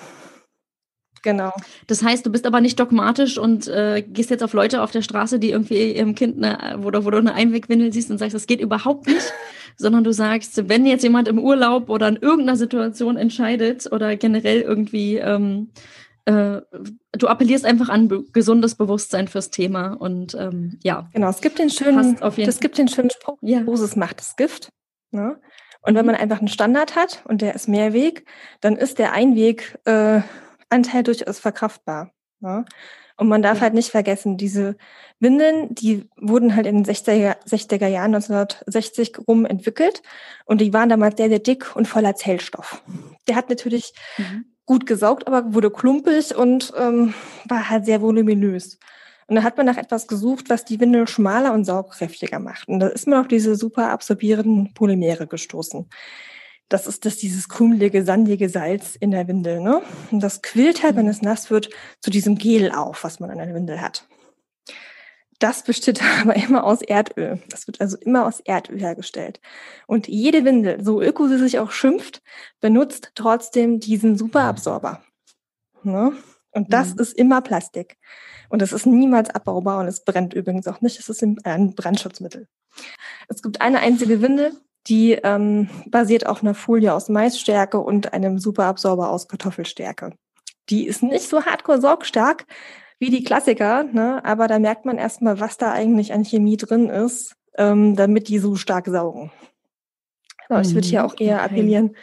[1.22, 1.52] Genau.
[1.86, 5.02] Das heißt, du bist aber nicht dogmatisch und äh, gehst jetzt auf Leute auf der
[5.02, 8.34] Straße, die irgendwie ihrem Kind eine, wo, du, wo du eine Einwegwindel siehst und sagst,
[8.34, 9.32] das geht überhaupt nicht,
[9.76, 14.60] sondern du sagst, wenn jetzt jemand im Urlaub oder in irgendeiner Situation entscheidet oder generell
[14.60, 15.70] irgendwie ähm,
[16.28, 16.60] äh,
[17.12, 21.08] du appellierst einfach an gesundes Bewusstsein fürs Thema und ähm, ja.
[21.14, 23.60] Genau, es gibt den schönen, es gibt den schönen Spruch, ja.
[23.60, 24.68] Dosis macht das Gift.
[25.10, 25.40] Ne?
[25.80, 26.12] Und wenn mhm.
[26.12, 28.26] man einfach einen Standard hat und der ist Mehrweg,
[28.60, 30.22] dann ist der Einweganteil äh,
[30.70, 32.12] durchaus verkraftbar.
[32.40, 32.64] Ne?
[33.16, 33.62] Und man darf ja.
[33.62, 34.76] halt nicht vergessen, diese
[35.18, 40.02] Windeln, die wurden halt in den 60er, 60er Jahren 1960 rum entwickelt
[40.44, 42.82] und die waren damals sehr, sehr dick und voller Zellstoff.
[43.26, 47.14] Der hat natürlich mhm gut gesaugt, aber wurde klumpig und ähm,
[47.48, 48.78] war halt sehr voluminös.
[49.26, 52.68] Und da hat man nach etwas gesucht, was die Windel schmaler und saugkräftiger macht.
[52.68, 55.88] Und da ist man auf diese super absorbierenden Polymere gestoßen.
[56.68, 59.60] Das ist das dieses krümelige, sandige Salz in der Windel.
[59.60, 59.82] Ne?
[60.10, 63.38] Und das quillt halt, wenn es nass wird, zu diesem Gel auf, was man an
[63.38, 64.06] der Windel hat.
[65.38, 67.40] Das besteht aber immer aus Erdöl.
[67.48, 69.40] Das wird also immer aus Erdöl hergestellt.
[69.86, 72.22] Und jede Windel, so öko sie sich auch schimpft,
[72.60, 75.02] benutzt trotzdem diesen Superabsorber.
[75.82, 76.12] Ne?
[76.50, 77.00] Und das mhm.
[77.00, 77.96] ist immer Plastik.
[78.48, 80.98] Und es ist niemals abbaubar und es brennt übrigens auch nicht.
[80.98, 82.48] Es ist ein Brandschutzmittel.
[83.28, 84.52] Es gibt eine einzige Windel,
[84.88, 90.12] die ähm, basiert auf einer Folie aus Maisstärke und einem Superabsorber aus Kartoffelstärke.
[90.70, 92.46] Die ist nicht so hardcore sorgstark,
[92.98, 94.24] wie die Klassiker, ne?
[94.24, 98.38] aber da merkt man erstmal, was da eigentlich an Chemie drin ist, ähm, damit die
[98.38, 99.30] so stark saugen.
[100.48, 101.94] Genau, ich würde hier auch eher appellieren,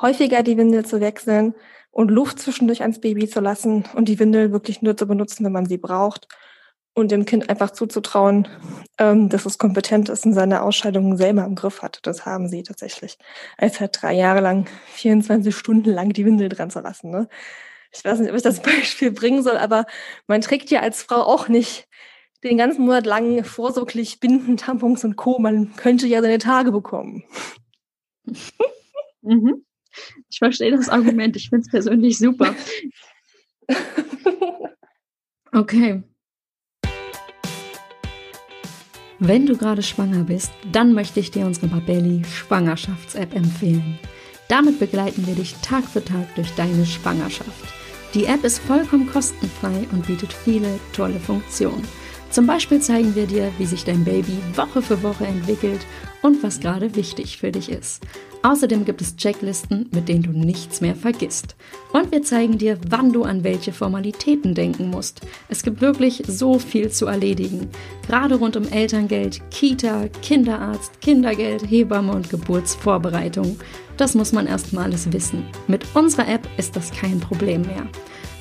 [0.00, 1.54] häufiger die Windel zu wechseln
[1.90, 5.52] und Luft zwischendurch ans Baby zu lassen und die Windel wirklich nur zu benutzen, wenn
[5.52, 6.26] man sie braucht
[6.94, 8.48] und dem Kind einfach zuzutrauen,
[8.98, 12.00] ähm, dass es kompetent ist und seine Ausscheidungen selber im Griff hat.
[12.02, 13.18] Das haben sie tatsächlich.
[13.56, 17.10] Als halt drei Jahre lang, 24 Stunden lang die Windel dran zu lassen.
[17.10, 17.28] Ne?
[17.92, 19.86] ich weiß nicht, ob ich das Beispiel bringen soll, aber
[20.26, 21.88] man trägt ja als Frau auch nicht
[22.42, 25.38] den ganzen Monat lang vorsorglich Binden, Tampons und Co.
[25.38, 27.24] Man könnte ja seine Tage bekommen.
[29.24, 29.64] Mhm.
[30.28, 31.36] Ich verstehe das Argument.
[31.36, 32.56] Ich finde es persönlich super.
[35.54, 36.02] Okay.
[39.24, 43.96] Wenn du gerade schwanger bist, dann möchte ich dir unsere Babelli Schwangerschafts-App empfehlen.
[44.48, 47.72] Damit begleiten wir dich Tag für Tag durch deine Schwangerschaft.
[48.14, 51.84] Die App ist vollkommen kostenfrei und bietet viele tolle Funktionen.
[52.32, 55.80] Zum Beispiel zeigen wir dir, wie sich dein Baby Woche für Woche entwickelt
[56.22, 58.02] und was gerade wichtig für dich ist.
[58.42, 61.56] Außerdem gibt es Checklisten, mit denen du nichts mehr vergisst.
[61.92, 65.20] Und wir zeigen dir, wann du an welche Formalitäten denken musst.
[65.50, 67.68] Es gibt wirklich so viel zu erledigen.
[68.06, 73.60] Gerade rund um Elterngeld, Kita, Kinderarzt, Kindergeld, Hebamme und Geburtsvorbereitung.
[73.98, 75.44] Das muss man erstmal alles wissen.
[75.68, 77.86] Mit unserer App ist das kein Problem mehr.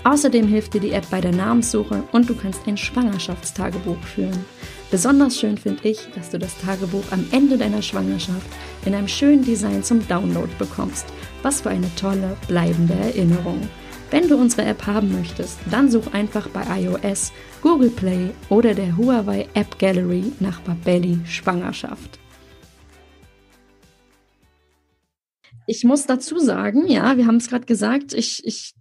[0.04, 4.46] Außerdem hilft dir die App bei der Namenssuche und du kannst ein Schwangerschaftstagebuch führen.
[4.90, 8.48] Besonders schön finde ich, dass du das Tagebuch am Ende deiner Schwangerschaft
[8.86, 11.06] in einem schönen Design zum Download bekommst.
[11.44, 13.62] Was für eine tolle, bleibende Erinnerung.
[14.10, 18.98] Wenn du unsere App haben möchtest, dann such einfach bei iOS, Google Play oder der
[18.98, 22.22] Huawei App Gallery nach Babelli Schwangerschaft.
[25.72, 28.74] ich muss dazu sagen, ja, wir haben es gerade gesagt, ich, ich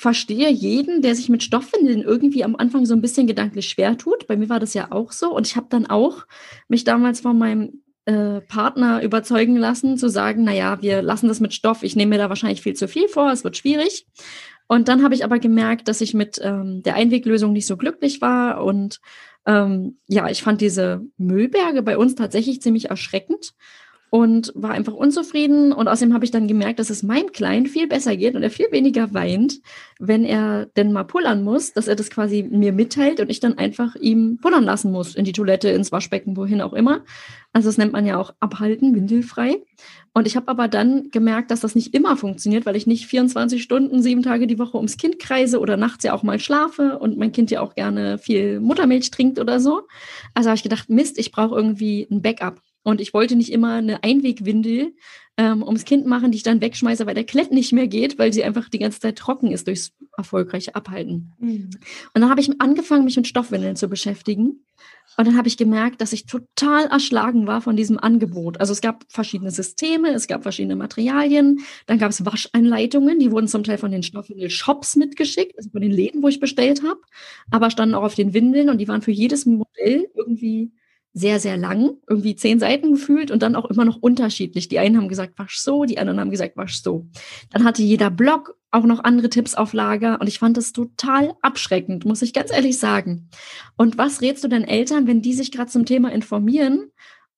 [0.00, 4.26] verstehe jeden, der sich mit Stoffwindeln irgendwie am Anfang so ein bisschen gedanklich schwer tut.
[4.26, 5.36] Bei mir war das ja auch so.
[5.36, 6.24] Und ich habe dann auch
[6.68, 11.52] mich damals von meinem äh, Partner überzeugen lassen, zu sagen, naja, wir lassen das mit
[11.52, 11.82] Stoff.
[11.82, 14.06] Ich nehme mir da wahrscheinlich viel zu viel vor, es wird schwierig.
[14.66, 18.22] Und dann habe ich aber gemerkt, dass ich mit ähm, der Einweglösung nicht so glücklich
[18.22, 18.64] war.
[18.64, 19.00] Und
[19.44, 23.52] ähm, ja, ich fand diese Müllberge bei uns tatsächlich ziemlich erschreckend
[24.10, 25.72] und war einfach unzufrieden.
[25.72, 28.50] Und außerdem habe ich dann gemerkt, dass es meinem Kleinen viel besser geht und er
[28.50, 29.60] viel weniger weint,
[30.00, 33.56] wenn er denn mal pullern muss, dass er das quasi mir mitteilt und ich dann
[33.56, 37.04] einfach ihm pullern lassen muss, in die Toilette, ins Waschbecken, wohin auch immer.
[37.52, 39.62] Also das nennt man ja auch abhalten, windelfrei.
[40.12, 43.62] Und ich habe aber dann gemerkt, dass das nicht immer funktioniert, weil ich nicht 24
[43.62, 47.16] Stunden, sieben Tage die Woche ums Kind kreise oder nachts ja auch mal schlafe und
[47.16, 49.82] mein Kind ja auch gerne viel Muttermilch trinkt oder so.
[50.34, 52.60] Also habe ich gedacht, Mist, ich brauche irgendwie ein Backup.
[52.82, 54.94] Und ich wollte nicht immer eine Einwegwindel
[55.36, 58.32] ähm, ums Kind machen, die ich dann wegschmeiße, weil der Klett nicht mehr geht, weil
[58.32, 61.32] sie einfach die ganze Zeit trocken ist durchs erfolgreiche Abhalten.
[61.38, 61.70] Mhm.
[62.14, 64.64] Und dann habe ich angefangen, mich mit Stoffwindeln zu beschäftigen.
[65.16, 68.60] Und dann habe ich gemerkt, dass ich total erschlagen war von diesem Angebot.
[68.60, 73.48] Also es gab verschiedene Systeme, es gab verschiedene Materialien, dann gab es Wascheinleitungen, die wurden
[73.48, 77.00] zum Teil von den Stoffwindel-Shops mitgeschickt, also von den Läden, wo ich bestellt habe,
[77.50, 80.72] aber standen auch auf den Windeln und die waren für jedes Modell irgendwie
[81.12, 84.68] sehr, sehr lang, irgendwie zehn Seiten gefühlt und dann auch immer noch unterschiedlich.
[84.68, 87.06] Die einen haben gesagt, wasch so, die anderen haben gesagt, wasch so.
[87.50, 91.34] Dann hatte jeder Blog auch noch andere Tipps auf Lager und ich fand das total
[91.42, 93.28] abschreckend, muss ich ganz ehrlich sagen.
[93.76, 96.90] Und was rätst du denn Eltern, wenn die sich gerade zum Thema informieren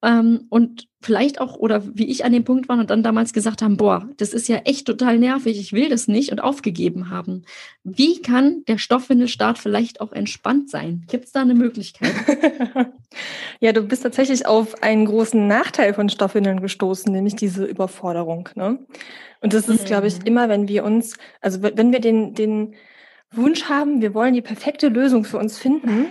[0.02, 3.62] ähm, und vielleicht auch, oder wie ich an dem Punkt war und dann damals gesagt
[3.62, 7.44] haben, boah, das ist ja echt total nervig, ich will das nicht und aufgegeben haben.
[7.84, 11.04] Wie kann der Stoffwindelstart vielleicht auch entspannt sein?
[11.08, 12.12] Gibt es da eine Möglichkeit?
[13.60, 18.48] ja, du bist tatsächlich auf einen großen Nachteil von Stoffwindeln gestoßen, nämlich diese Überforderung.
[18.54, 18.78] Ne?
[19.40, 19.86] Und das ist, mhm.
[19.86, 22.74] glaube ich, immer, wenn wir uns, also wenn wir den, den
[23.32, 26.06] Wunsch haben, wir wollen die perfekte Lösung für uns finden,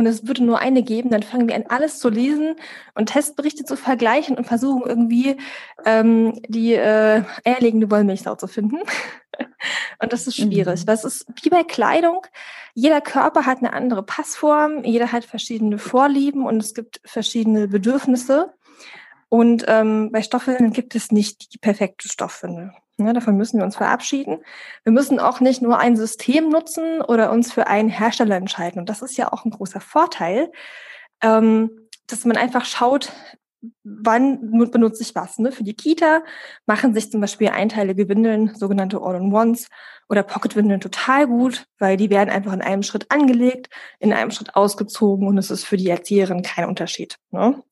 [0.00, 2.56] und es würde nur eine geben, dann fangen wir an, alles zu lesen
[2.94, 5.36] und Testberichte zu vergleichen und versuchen irgendwie
[5.84, 8.78] ähm, die äh, eierlegende Wollmilchsau zu finden.
[10.02, 10.80] und das ist schwierig.
[10.80, 10.86] Mhm.
[10.86, 12.26] Das ist wie bei Kleidung.
[12.72, 18.54] Jeder Körper hat eine andere Passform, jeder hat verschiedene Vorlieben und es gibt verschiedene Bedürfnisse.
[19.28, 22.72] Und ähm, bei Stoffwindeln gibt es nicht die perfekte Stoffwindel.
[23.00, 24.44] Ne, davon müssen wir uns verabschieden.
[24.84, 28.78] Wir müssen auch nicht nur ein System nutzen oder uns für einen Hersteller entscheiden.
[28.78, 30.52] Und das ist ja auch ein großer Vorteil,
[31.22, 33.12] ähm, dass man einfach schaut,
[33.84, 35.38] wann benutze ich was.
[35.38, 35.52] Ne?
[35.52, 36.22] Für die Kita
[36.66, 39.68] machen sich zum Beispiel einteilige Windeln, sogenannte All-in-Ones
[40.08, 44.56] oder Pocket-Windeln total gut, weil die werden einfach in einem Schritt angelegt, in einem Schritt
[44.56, 47.16] ausgezogen und es ist für die Erzieherin kein Unterschied.
[47.30, 47.62] Ne?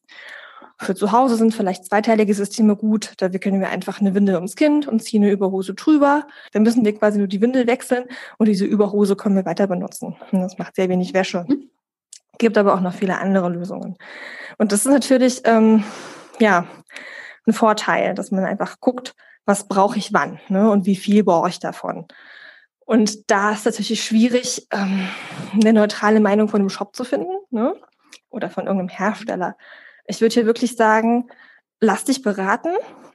[0.80, 3.14] Für zu Hause sind vielleicht zweiteilige Systeme gut.
[3.18, 6.26] Da wickeln wir einfach eine Windel ums Kind und ziehen eine Überhose drüber.
[6.52, 8.04] Dann müssen wir quasi nur die Windel wechseln
[8.38, 10.16] und diese Überhose können wir weiter benutzen.
[10.30, 11.44] Und das macht sehr wenig Wäsche.
[11.48, 11.70] Mhm.
[12.38, 13.96] Gibt aber auch noch viele andere Lösungen.
[14.56, 15.82] Und das ist natürlich, ähm,
[16.38, 16.66] ja,
[17.46, 19.14] ein Vorteil, dass man einfach guckt,
[19.44, 22.06] was brauche ich wann ne, und wie viel brauche ich davon.
[22.84, 25.08] Und da ist natürlich schwierig, ähm,
[25.54, 27.74] eine neutrale Meinung von einem Shop zu finden ne,
[28.30, 29.56] oder von irgendeinem Hersteller.
[30.08, 31.28] Ich würde hier wirklich sagen,
[31.80, 32.70] lass dich beraten.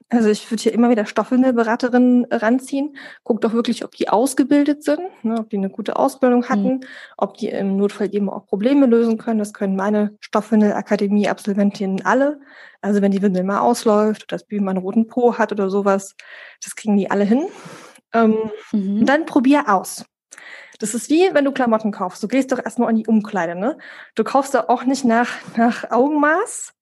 [0.10, 2.96] Also ich würde hier immer wieder Stoffwindelberaterinnen ranziehen.
[3.24, 6.82] Guck doch wirklich, ob die ausgebildet sind, ne, ob die eine gute Ausbildung hatten, mhm.
[7.18, 9.40] ob die im Notfall eben auch Probleme lösen können.
[9.40, 12.40] Das können meine Stoffwindelakademie-Absolventinnen alle.
[12.82, 15.72] Also wenn die Windel mal ausläuft oder das Baby mal einen roten Po hat oder
[15.72, 16.16] sowas,
[16.64, 17.48] das kriegen die alle hin.
[18.14, 18.38] Ähm,
[18.72, 19.06] mhm.
[19.08, 20.06] Dann probier aus.
[20.80, 22.22] Das ist wie, wenn du Klamotten kaufst.
[22.22, 23.78] Du gehst doch erstmal in die Umkleide, ne?
[24.16, 26.74] Du kaufst da auch nicht nach, nach Augenmaß,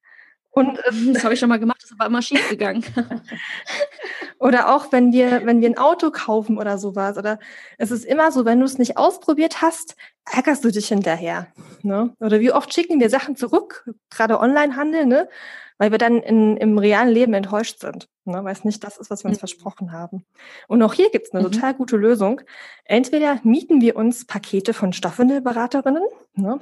[0.52, 2.84] und äh, das habe ich schon mal gemacht, das ist aber immer schief gegangen.
[4.40, 7.18] oder auch wenn wir, wenn wir ein Auto kaufen oder sowas.
[7.18, 7.40] Oder
[7.78, 9.96] es ist immer so, wenn du es nicht ausprobiert hast,
[10.30, 11.48] ärgerst du dich hinterher.
[11.84, 12.14] Ne?
[12.20, 15.30] Oder wie oft schicken wir Sachen zurück, gerade Onlinehandel, ne?
[15.78, 18.10] weil wir dann in, im realen Leben enttäuscht sind.
[18.26, 18.44] Ne?
[18.44, 19.48] Weil es nicht das ist, was wir uns mhm.
[19.48, 20.26] versprochen haben.
[20.68, 21.52] Und auch hier gibt es eine mhm.
[21.54, 22.42] total gute Lösung.
[22.84, 26.04] Entweder mieten wir uns Pakete von Stoffwindelberaterinnen,
[26.36, 26.60] ne?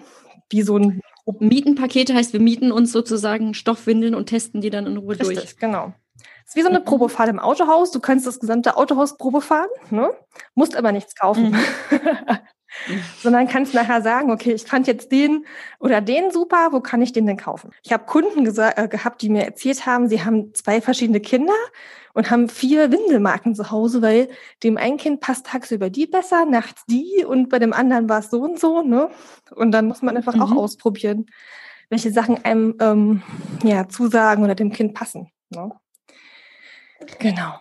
[0.52, 1.02] wie so ein
[1.40, 5.58] Mietenpakete heißt, wir mieten uns sozusagen Stoffwindeln und testen die dann in Ruhe Richtig, durch.
[5.58, 5.94] genau.
[6.18, 6.86] Das ist wie so eine mhm.
[6.86, 7.92] Probefahrt im Autohaus.
[7.92, 10.12] Du kannst das gesamte Autohaus Probe fahren, ne?
[10.56, 11.52] musst aber nichts kaufen.
[11.52, 11.60] Mhm.
[13.22, 15.46] Sondern kannst nachher sagen, okay, ich fand jetzt den
[15.80, 17.72] oder den super, wo kann ich den denn kaufen?
[17.84, 21.54] Ich habe Kunden äh, gehabt, die mir erzählt haben, sie haben zwei verschiedene Kinder
[22.14, 24.30] und haben vier Windelmarken zu Hause, weil
[24.64, 28.30] dem einen Kind passt tagsüber die besser, nachts die und bei dem anderen war es
[28.30, 28.82] so und so.
[28.82, 29.10] Ne?
[29.56, 30.42] Und dann muss man einfach mhm.
[30.42, 31.28] auch ausprobieren,
[31.90, 33.24] welche Sachen einem ähm,
[33.64, 35.32] ja, zusagen oder dem Kind passen.
[35.50, 35.72] Ne?
[37.20, 37.60] Genau.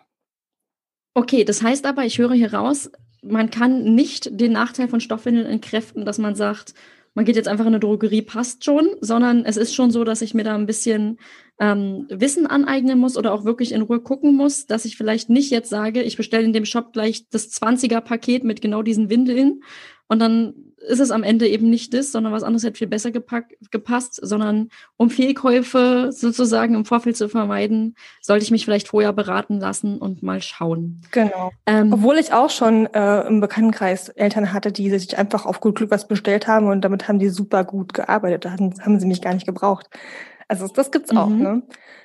[1.15, 2.91] Okay, das heißt aber, ich höre hier raus,
[3.23, 6.75] man kann nicht den Nachteil von Stoffwindeln entkräften, dass man sagt,
[7.15, 10.23] man geht jetzt einfach in eine Drogerie, passt schon, sondern es ist schon so, dass
[10.23, 11.19] ich mir da ein bisschen
[11.59, 15.51] ähm, Wissen aneignen muss oder auch wirklich in Ruhe gucken muss, dass ich vielleicht nicht
[15.51, 19.63] jetzt sage, ich bestelle in dem Shop gleich das 20er-Paket mit genau diesen Windeln
[20.09, 23.11] und dann ist es am Ende eben nicht das, sondern was anderes hätte viel besser
[23.11, 29.13] gepackt, gepasst, sondern um Fehlkäufe sozusagen im Vorfeld zu vermeiden, sollte ich mich vielleicht vorher
[29.13, 31.03] beraten lassen und mal schauen.
[31.11, 31.51] Genau.
[31.67, 35.77] Ähm, Obwohl ich auch schon äh, im Bekanntenkreis Eltern hatte, die sich einfach auf gut
[35.77, 38.45] Glück was bestellt haben und damit haben die super gut gearbeitet.
[38.45, 39.89] Da haben, haben sie mich gar nicht gebraucht.
[40.49, 41.43] Also das gibt's auch, mhm.
[41.43, 41.63] ne?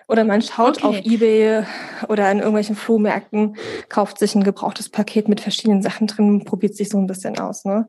[0.07, 0.85] Oder man schaut okay.
[0.85, 1.63] auf Ebay
[2.09, 3.55] oder in irgendwelchen Flohmärkten,
[3.87, 7.63] kauft sich ein gebrauchtes Paket mit verschiedenen Sachen drin, probiert sich so ein bisschen aus,
[7.63, 7.87] ne?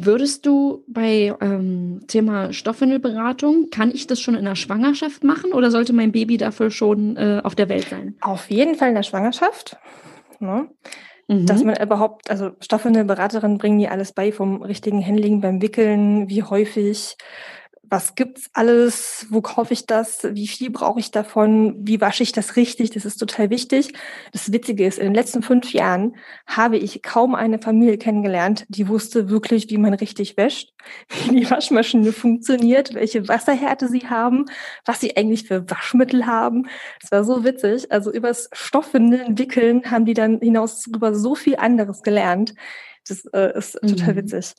[0.00, 5.72] Würdest du bei ähm, Thema Stoffwindelberatung, kann ich das schon in der Schwangerschaft machen oder
[5.72, 8.14] sollte mein Baby dafür schon äh, auf der Welt sein?
[8.20, 9.76] Auf jeden Fall in der Schwangerschaft.
[10.38, 10.68] Ne?
[11.26, 11.46] Mhm.
[11.46, 16.44] Dass man überhaupt, also Stoffwindelberaterinnen bringen die alles bei, vom richtigen Handling beim Wickeln, wie
[16.44, 17.16] häufig,
[17.90, 22.32] was gibt's alles, wo kaufe ich das, wie viel brauche ich davon, wie wasche ich
[22.32, 23.92] das richtig, das ist total wichtig.
[24.32, 28.88] Das Witzige ist, in den letzten fünf Jahren habe ich kaum eine Familie kennengelernt, die
[28.88, 30.72] wusste wirklich, wie man richtig wäscht,
[31.08, 34.46] wie die Waschmaschine funktioniert, welche Wasserhärte sie haben,
[34.84, 36.68] was sie eigentlich für Waschmittel haben.
[37.02, 37.90] Es war so witzig.
[37.90, 42.54] Also übers Stoffwindeln, Wickeln haben die dann hinaus über so viel anderes gelernt.
[43.06, 43.88] Das äh, ist mhm.
[43.88, 44.54] total witzig.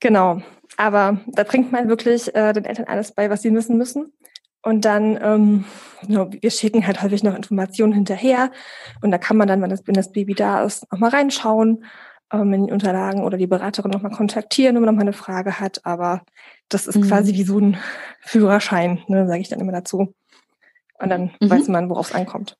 [0.00, 0.42] Genau.
[0.76, 4.12] Aber da bringt man wirklich äh, den Eltern alles bei, was sie wissen müssen.
[4.62, 5.64] Und dann, ähm,
[6.06, 8.50] you wir schicken halt häufig noch Informationen hinterher.
[9.02, 11.84] Und da kann man dann, wenn das, wenn das Baby da ist, noch mal reinschauen
[12.32, 15.12] ähm, in die Unterlagen oder die Beraterin noch mal kontaktieren, wenn man noch mal eine
[15.12, 15.84] Frage hat.
[15.84, 16.22] Aber
[16.68, 17.08] das ist mhm.
[17.08, 17.76] quasi wie so ein
[18.20, 20.14] Führerschein, ne, sage ich dann immer dazu.
[20.98, 21.50] Und dann mhm.
[21.50, 22.56] weiß man, worauf es ankommt.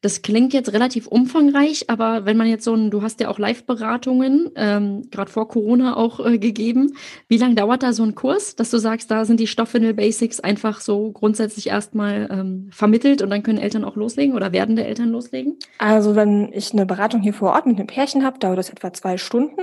[0.00, 3.38] Das klingt jetzt relativ umfangreich, aber wenn man jetzt so ein, du hast ja auch
[3.40, 6.94] Live-Beratungen, ähm, gerade vor Corona auch äh, gegeben.
[7.26, 10.80] Wie lange dauert da so ein Kurs, dass du sagst, da sind die Stoffwindel-Basics einfach
[10.80, 15.08] so grundsätzlich erstmal ähm, vermittelt und dann können Eltern auch loslegen oder werden der Eltern
[15.08, 15.56] loslegen?
[15.78, 18.92] Also wenn ich eine Beratung hier vor Ort mit einem Pärchen habe, dauert das etwa
[18.92, 19.62] zwei Stunden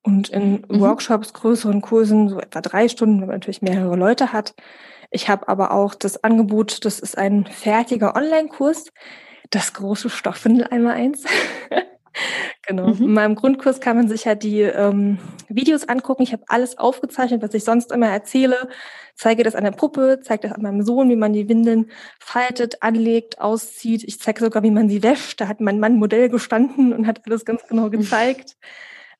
[0.00, 0.80] und in mhm.
[0.80, 4.54] Workshops, größeren Kursen so etwa drei Stunden, wenn man natürlich mehrere Leute hat.
[5.10, 8.86] Ich habe aber auch das Angebot, das ist ein fertiger Online-Kurs,
[9.50, 11.24] das große Stoffwindel einmal eins.
[12.66, 12.88] genau.
[12.88, 13.04] Mhm.
[13.04, 16.22] In meinem Grundkurs kann man sich ja die ähm, Videos angucken.
[16.22, 18.68] Ich habe alles aufgezeichnet, was ich sonst immer erzähle.
[19.14, 22.82] Zeige das an der Puppe, zeige das an meinem Sohn, wie man die Windeln faltet,
[22.82, 24.02] anlegt, auszieht.
[24.04, 25.40] Ich zeige sogar, wie man sie wäscht.
[25.40, 28.56] Da hat mein Mann Modell gestanden und hat alles ganz genau gezeigt.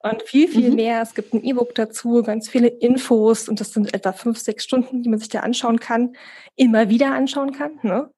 [0.01, 0.77] Und viel, viel mhm.
[0.77, 1.01] mehr.
[1.01, 5.03] Es gibt ein E-Book dazu, ganz viele Infos und das sind etwa fünf, sechs Stunden,
[5.03, 6.15] die man sich da anschauen kann,
[6.57, 7.79] immer wieder anschauen kann.
[7.83, 8.11] Ne?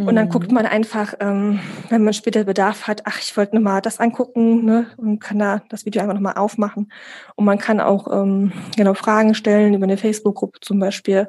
[0.00, 0.54] Und dann guckt mhm.
[0.54, 1.58] man einfach, ähm,
[1.88, 5.62] wenn man später Bedarf hat, ach, ich wollte nochmal das angucken, ne, und kann da
[5.70, 6.92] das Video einfach nochmal aufmachen.
[7.34, 11.28] Und man kann auch ähm, genau Fragen stellen über eine Facebook-Gruppe zum Beispiel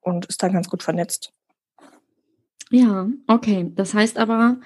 [0.00, 1.32] und ist dann ganz gut vernetzt.
[2.70, 3.70] Ja, okay.
[3.76, 4.58] Das heißt aber,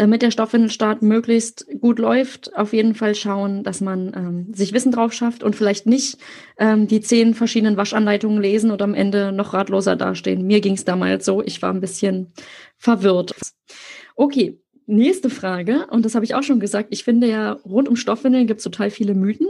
[0.00, 4.92] damit der Stoffwindelstart möglichst gut läuft, auf jeden Fall schauen, dass man ähm, sich Wissen
[4.92, 6.16] drauf schafft und vielleicht nicht
[6.58, 10.46] ähm, die zehn verschiedenen Waschanleitungen lesen und am Ende noch ratloser dastehen.
[10.46, 12.32] Mir ging es damals so, ich war ein bisschen
[12.78, 13.34] verwirrt.
[14.16, 14.58] Okay,
[14.90, 18.48] Nächste Frage, und das habe ich auch schon gesagt, ich finde ja, rund um Stoffwindeln
[18.48, 19.46] gibt es total viele Mythen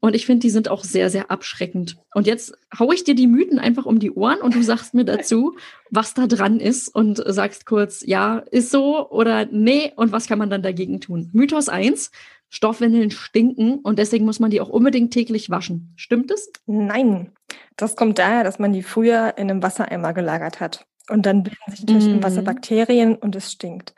[0.00, 1.96] und ich finde, die sind auch sehr, sehr abschreckend.
[2.12, 5.04] Und jetzt haue ich dir die Mythen einfach um die Ohren und du sagst mir
[5.04, 5.54] dazu,
[5.90, 10.40] was da dran ist und sagst kurz, ja, ist so oder nee und was kann
[10.40, 11.30] man dann dagegen tun.
[11.32, 12.10] Mythos 1,
[12.48, 15.92] Stoffwindeln stinken und deswegen muss man die auch unbedingt täglich waschen.
[15.94, 16.50] Stimmt es?
[16.66, 17.30] Nein,
[17.76, 20.84] das kommt daher, dass man die früher in einem Wassereimer gelagert hat.
[21.08, 22.16] Und dann bilden sich natürlich mm.
[22.16, 22.46] im Wasser mhm.
[22.46, 23.94] Bakterien und es stinkt.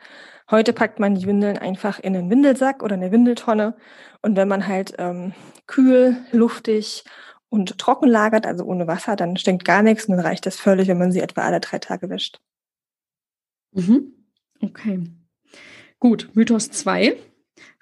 [0.53, 3.75] Heute packt man die Windeln einfach in einen Windelsack oder eine Windeltonne.
[4.21, 5.33] Und wenn man halt ähm,
[5.65, 7.05] kühl, luftig
[7.49, 10.89] und trocken lagert, also ohne Wasser, dann stinkt gar nichts und dann reicht das völlig,
[10.89, 12.39] wenn man sie etwa alle drei Tage wäscht.
[13.71, 14.13] Mhm.
[14.61, 15.09] Okay.
[15.97, 17.17] Gut, Mythos 2.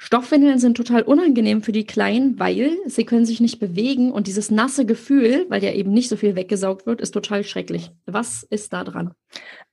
[0.03, 4.49] Stoffwindeln sind total unangenehm für die Kleinen, weil sie können sich nicht bewegen und dieses
[4.49, 7.91] nasse Gefühl, weil ja eben nicht so viel weggesaugt wird, ist total schrecklich.
[8.07, 9.13] Was ist da dran?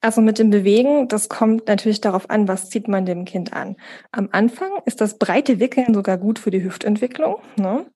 [0.00, 3.76] Also mit dem Bewegen, das kommt natürlich darauf an, was zieht man dem Kind an.
[4.12, 7.38] Am Anfang ist das breite Wickeln sogar gut für die Hüftentwicklung.
[7.56, 7.86] Ne?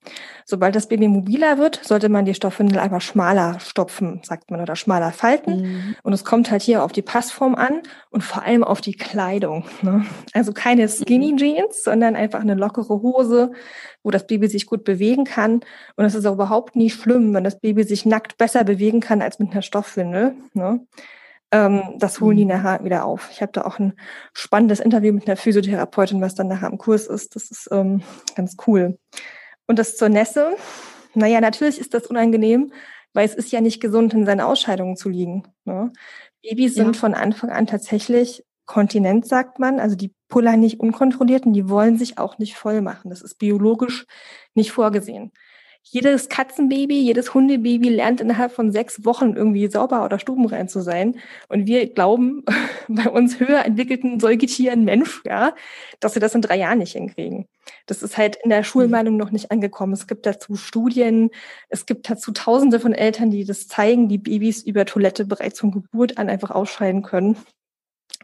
[0.44, 4.74] Sobald das Baby mobiler wird, sollte man die Stoffwindel einfach schmaler stopfen, sagt man, oder
[4.74, 5.60] schmaler falten.
[5.60, 5.96] Mhm.
[6.02, 9.64] Und es kommt halt hier auf die Passform an und vor allem auf die Kleidung.
[9.82, 10.04] Ne?
[10.32, 11.36] Also keine Skinny mhm.
[11.36, 13.52] Jeans, sondern einfach eine lockere Hose,
[14.02, 15.60] wo das Baby sich gut bewegen kann.
[15.96, 19.22] Und es ist auch überhaupt nie schlimm, wenn das Baby sich nackt besser bewegen kann
[19.22, 20.34] als mit einer Stoffwindel.
[20.54, 20.86] Ne?
[21.52, 22.52] ähm, das holen die mhm.
[22.52, 23.28] nachher wieder auf.
[23.30, 23.92] Ich habe da auch ein
[24.32, 27.36] spannendes Interview mit einer Physiotherapeutin, was dann nachher im Kurs ist.
[27.36, 28.02] Das ist ähm,
[28.34, 28.98] ganz cool.
[29.66, 30.56] Und das zur Nässe,
[31.14, 32.72] naja, natürlich ist das unangenehm,
[33.12, 35.44] weil es ist ja nicht gesund, in seinen Ausscheidungen zu liegen.
[35.66, 35.92] Ne?
[36.42, 37.00] Babys sind ja.
[37.00, 39.78] von Anfang an tatsächlich Kontinent, sagt man.
[39.78, 43.10] Also die pullern nicht unkontrolliert und die wollen sich auch nicht voll machen.
[43.10, 44.06] Das ist biologisch
[44.54, 45.30] nicht vorgesehen
[45.84, 51.18] jedes Katzenbaby, jedes Hundebaby lernt innerhalb von sechs Wochen irgendwie sauber oder stubenrein zu sein.
[51.48, 52.44] Und wir glauben
[52.88, 55.54] bei uns höher entwickelten Säugetieren Mensch, ja,
[56.00, 57.46] dass wir das in drei Jahren nicht hinkriegen.
[57.86, 59.92] Das ist halt in der Schulmeinung noch nicht angekommen.
[59.92, 61.30] Es gibt dazu Studien,
[61.68, 65.72] es gibt dazu Tausende von Eltern, die das zeigen, die Babys über Toilette bereits von
[65.72, 67.36] Geburt an einfach ausscheiden können.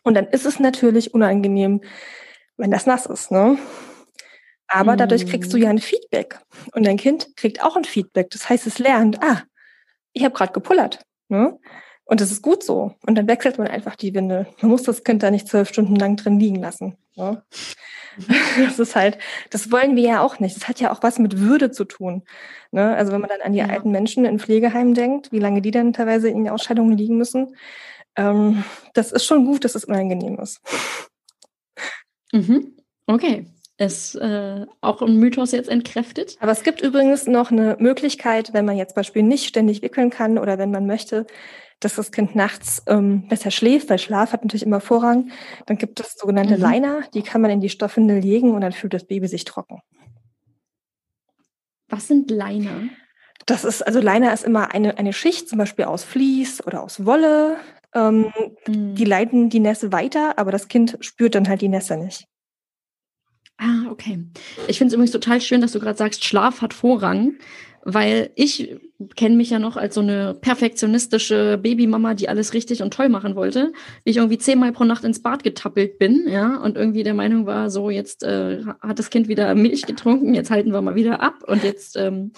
[0.08, 1.82] Und dann ist es natürlich unangenehm,
[2.56, 3.58] wenn das nass ist, ne?
[4.66, 6.40] Aber dadurch kriegst du ja ein Feedback.
[6.72, 8.30] Und dein Kind kriegt auch ein Feedback.
[8.30, 9.42] Das heißt, es lernt, ah,
[10.14, 11.04] ich habe gerade gepullert.
[11.28, 11.58] Ne?
[12.06, 12.94] Und das ist gut so.
[13.06, 14.46] Und dann wechselt man einfach die Windel.
[14.62, 16.96] Man muss das Kind da nicht zwölf Stunden lang drin liegen lassen.
[17.14, 17.42] Ne?
[18.58, 19.16] Das ist halt,
[19.50, 20.56] das wollen wir ja auch nicht.
[20.56, 22.24] Das hat ja auch was mit Würde zu tun.
[22.72, 22.96] Ne?
[22.96, 23.66] Also wenn man dann an die ja.
[23.66, 27.54] alten Menschen in Pflegeheimen denkt, wie lange die dann teilweise in Ausscheidungen liegen müssen,
[28.18, 30.60] ähm, das ist schon gut, dass es unangenehm ist.
[32.32, 32.76] Mhm.
[33.06, 33.46] Okay
[33.78, 36.36] ist äh, auch ein Mythos jetzt entkräftet.
[36.40, 40.10] Aber es gibt übrigens noch eine Möglichkeit, wenn man jetzt zum Beispiel nicht ständig wickeln
[40.10, 41.26] kann oder wenn man möchte,
[41.80, 45.30] dass das Kind nachts ähm, besser schläft, weil Schlaf hat natürlich immer Vorrang,
[45.66, 46.62] dann gibt es sogenannte mhm.
[46.62, 49.80] Liner, die kann man in die Stoffwindel legen und dann fühlt das Baby sich trocken.
[51.88, 52.88] Was sind Liner?
[53.46, 57.06] Das ist, also Liner ist immer eine, eine Schicht, zum Beispiel aus Vlies oder aus
[57.06, 57.56] Wolle.
[57.94, 58.32] Ähm,
[58.66, 58.94] mhm.
[58.94, 62.24] Die leiten die Nässe weiter, aber das Kind spürt dann halt die Nässe nicht.
[63.58, 64.24] Ah, okay.
[64.68, 67.38] Ich finde es übrigens total schön, dass du gerade sagst, Schlaf hat Vorrang,
[67.82, 68.76] weil ich
[69.16, 73.34] kenne mich ja noch als so eine perfektionistische Babymama, die alles richtig und toll machen
[73.34, 73.72] wollte.
[74.04, 77.46] Wie ich irgendwie zehnmal pro Nacht ins Bad getappelt bin, ja, und irgendwie der Meinung
[77.46, 81.20] war, so jetzt äh, hat das Kind wieder Milch getrunken, jetzt halten wir mal wieder
[81.20, 82.32] ab und jetzt ähm,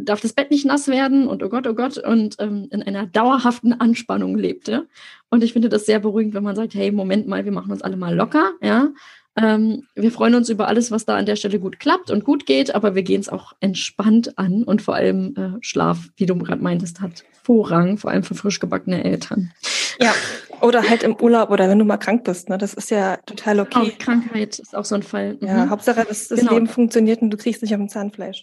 [0.00, 3.06] darf das Bett nicht nass werden und oh Gott, oh Gott, und ähm, in einer
[3.06, 4.86] dauerhaften Anspannung lebte.
[5.30, 7.82] Und ich finde das sehr beruhigend, wenn man sagt, hey, Moment mal, wir machen uns
[7.82, 8.88] alle mal locker, ja,
[9.36, 12.46] ähm, wir freuen uns über alles, was da an der Stelle gut klappt und gut
[12.46, 16.36] geht, aber wir gehen es auch entspannt an und vor allem äh, Schlaf, wie du
[16.38, 19.52] gerade meintest, hat Vorrang, vor allem für frisch gebackene Eltern.
[20.00, 20.14] Ja,
[20.62, 22.56] oder halt im Urlaub oder wenn du mal krank bist, ne?
[22.56, 23.78] Das ist ja total okay.
[23.78, 25.36] Auch Krankheit ist auch so ein Fall.
[25.40, 25.46] Mhm.
[25.46, 26.54] Ja, Hauptsache, dass das genau.
[26.54, 28.42] Leben funktioniert und du kriegst nicht auf dem Zahnfleisch.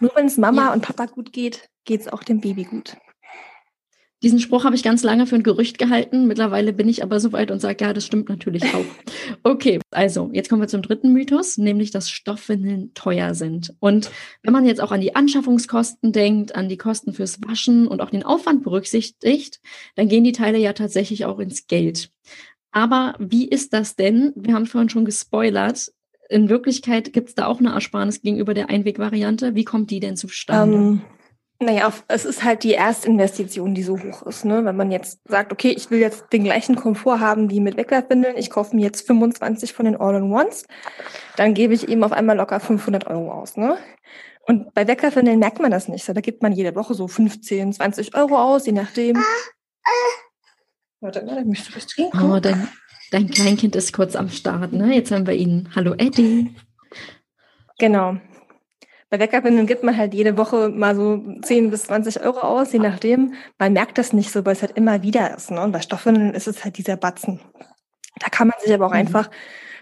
[0.00, 0.72] Nur wenn es Mama ja.
[0.72, 2.96] und Papa gut geht, geht es auch dem Baby gut.
[4.22, 6.26] Diesen Spruch habe ich ganz lange für ein Gerücht gehalten.
[6.26, 8.84] Mittlerweile bin ich aber so weit und sage, ja, das stimmt natürlich auch.
[9.42, 13.74] Okay, also jetzt kommen wir zum dritten Mythos, nämlich dass Stoffwindeln teuer sind.
[13.80, 14.10] Und
[14.42, 18.10] wenn man jetzt auch an die Anschaffungskosten denkt, an die Kosten fürs Waschen und auch
[18.10, 19.60] den Aufwand berücksichtigt,
[19.94, 22.10] dann gehen die Teile ja tatsächlich auch ins Geld.
[22.72, 24.32] Aber wie ist das denn?
[24.36, 25.92] Wir haben vorhin schon gespoilert.
[26.28, 29.54] In Wirklichkeit gibt es da auch eine Ersparnis gegenüber der Einwegvariante.
[29.54, 30.76] Wie kommt die denn zustande?
[30.76, 31.02] Um ähm,
[31.58, 34.44] naja, es ist halt die Erstinvestition, die so hoch ist.
[34.44, 34.62] Ne?
[34.64, 38.36] Wenn man jetzt sagt, okay, ich will jetzt den gleichen Komfort haben wie mit Wegwerfwindeln,
[38.36, 40.66] ich kaufe mir jetzt 25 von den All-in-Ones,
[41.36, 43.56] dann gebe ich eben auf einmal locker 500 Euro aus.
[43.56, 43.78] Ne?
[44.46, 46.06] Und bei Wegwerfwindeln merkt man das nicht.
[46.06, 49.16] Da gibt man jede Woche so 15, 20 Euro aus, je nachdem.
[51.00, 52.22] Warte, ne, möchtest du was trinken?
[52.22, 52.68] Oh, dein,
[53.10, 54.72] dein Kleinkind ist kurz am Start.
[54.72, 54.94] Ne?
[54.94, 55.68] Jetzt haben wir ihn.
[55.74, 56.54] Hallo Eddie.
[57.78, 58.16] Genau.
[59.08, 62.80] Bei Weckerbinden gibt man halt jede Woche mal so 10 bis 20 Euro aus, je
[62.80, 63.34] nachdem.
[63.58, 65.50] Man merkt das nicht so, weil es halt immer wieder ist.
[65.50, 65.62] Ne?
[65.62, 67.40] Und bei Stoffwindeln ist es halt dieser Batzen.
[68.18, 68.98] Da kann man sich aber auch mhm.
[68.98, 69.30] einfach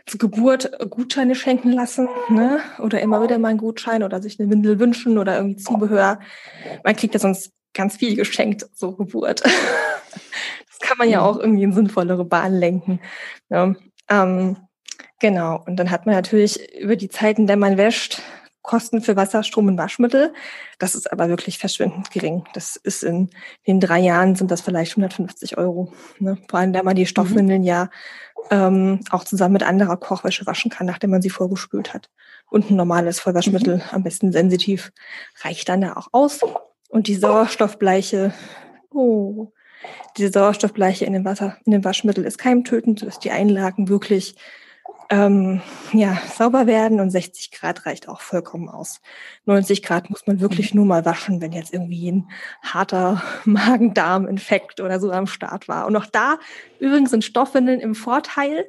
[0.07, 2.61] zur Geburt Gutscheine schenken lassen, ne?
[2.79, 6.18] Oder immer wieder mal einen Gutschein oder sich eine Windel wünschen oder irgendwie Zubehör.
[6.85, 9.43] Man kriegt ja sonst ganz viel geschenkt zur Geburt.
[9.45, 13.01] das kann man ja auch irgendwie in sinnvollere Bahnen lenken.
[13.49, 13.77] Ne?
[14.09, 14.57] Ähm,
[15.20, 15.62] genau.
[15.66, 18.22] Und dann hat man natürlich über die Zeiten, der man wäscht,
[18.64, 20.33] Kosten für Wasser, Strom und Waschmittel.
[20.79, 22.45] Das ist aber wirklich verschwindend gering.
[22.55, 23.29] Das ist in
[23.66, 25.93] den drei Jahren sind das vielleicht 150 Euro.
[26.18, 26.39] Ne?
[26.49, 27.66] Vor allem, da man die Stoffwindeln mhm.
[27.66, 27.91] ja
[28.51, 32.09] ähm, auch zusammen mit anderer Kochwäsche waschen kann, nachdem man sie vorgespült hat.
[32.51, 33.83] Und ein normales Vollwaschmittel, mhm.
[33.91, 34.93] am besten sensitiv,
[35.43, 36.41] reicht dann ja auch aus.
[36.95, 38.32] Und die Sauerstoffbleiche,
[38.92, 39.49] oh,
[40.16, 44.36] diese Sauerstoffbleiche in dem Wasser, in dem Waschmittel ist keimtötend, sodass die Einlagen wirklich
[45.11, 45.61] ähm,
[45.92, 49.01] ja, sauber werden und 60 Grad reicht auch vollkommen aus.
[49.47, 52.28] 90 Grad muss man wirklich nur mal waschen, wenn jetzt irgendwie ein
[52.62, 55.86] harter Magen-Darm-Infekt oder so am Start war.
[55.86, 56.38] Und auch da
[56.78, 58.68] übrigens sind Stoffwindeln im Vorteil,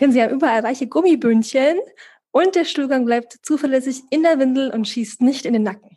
[0.00, 1.76] denn sie haben überall weiche Gummibündchen
[2.30, 5.95] und der Stuhlgang bleibt zuverlässig in der Windel und schießt nicht in den Nacken.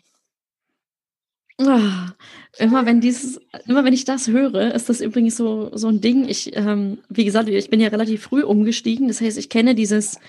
[1.61, 2.13] Ah,
[2.57, 6.27] immer wenn dieses, immer wenn ich das höre, ist das übrigens so, so ein Ding.
[6.29, 9.09] Ich, ähm, wie gesagt, ich bin ja relativ früh umgestiegen.
[9.09, 10.19] Das heißt, ich kenne dieses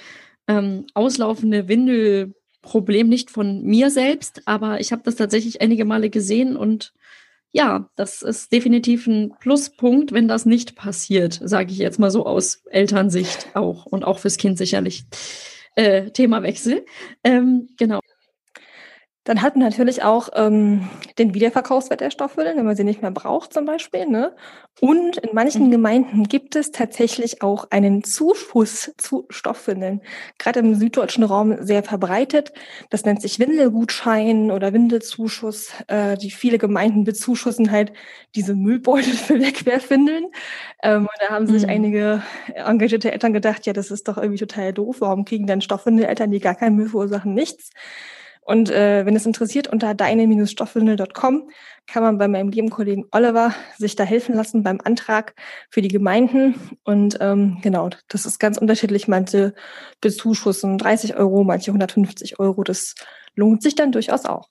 [0.48, 6.56] ähm, auslaufende Windelproblem nicht von mir selbst, aber ich habe das tatsächlich einige Male gesehen
[6.56, 6.92] und
[7.52, 12.26] ja, das ist definitiv ein Pluspunkt, wenn das nicht passiert, sage ich jetzt mal so
[12.26, 15.04] aus Elternsicht auch und auch fürs Kind sicherlich.
[15.76, 16.84] Äh, Themawechsel.
[17.24, 18.00] Ähm, genau.
[19.30, 23.12] Dann hat man natürlich auch ähm, den Wiederverkaufswert der Stoffwindeln, wenn man sie nicht mehr
[23.12, 24.06] braucht zum Beispiel.
[24.06, 24.34] Ne?
[24.80, 25.70] Und in manchen mhm.
[25.70, 30.00] Gemeinden gibt es tatsächlich auch einen Zuschuss zu Stoffwindeln.
[30.38, 32.52] Gerade im süddeutschen Raum sehr verbreitet.
[32.88, 35.74] Das nennt sich Windelgutschein oder Windelzuschuss.
[35.86, 37.92] Äh, die viele Gemeinden bezuschussen halt
[38.34, 40.24] diese Müllbeutel für Wegwerfwindeln.
[40.82, 41.70] Ähm, und da haben sich mhm.
[41.70, 42.22] einige
[42.52, 44.96] engagierte Eltern gedacht, ja, das ist doch irgendwie total doof.
[44.98, 47.70] Warum kriegen dann Stoffwindeleltern, die gar keinen Müll verursachen, nichts?
[48.40, 51.50] Und äh, wenn es interessiert, unter deine-stoffwindel.com
[51.86, 55.34] kann man bei meinem lieben Kollegen Oliver sich da helfen lassen beim Antrag
[55.70, 56.54] für die Gemeinden.
[56.84, 59.08] Und ähm, genau, das ist ganz unterschiedlich.
[59.08, 59.54] Manche
[60.00, 62.64] bezuschussen 30 Euro, manche 150 Euro.
[62.64, 62.94] Das
[63.34, 64.48] lohnt sich dann durchaus auch.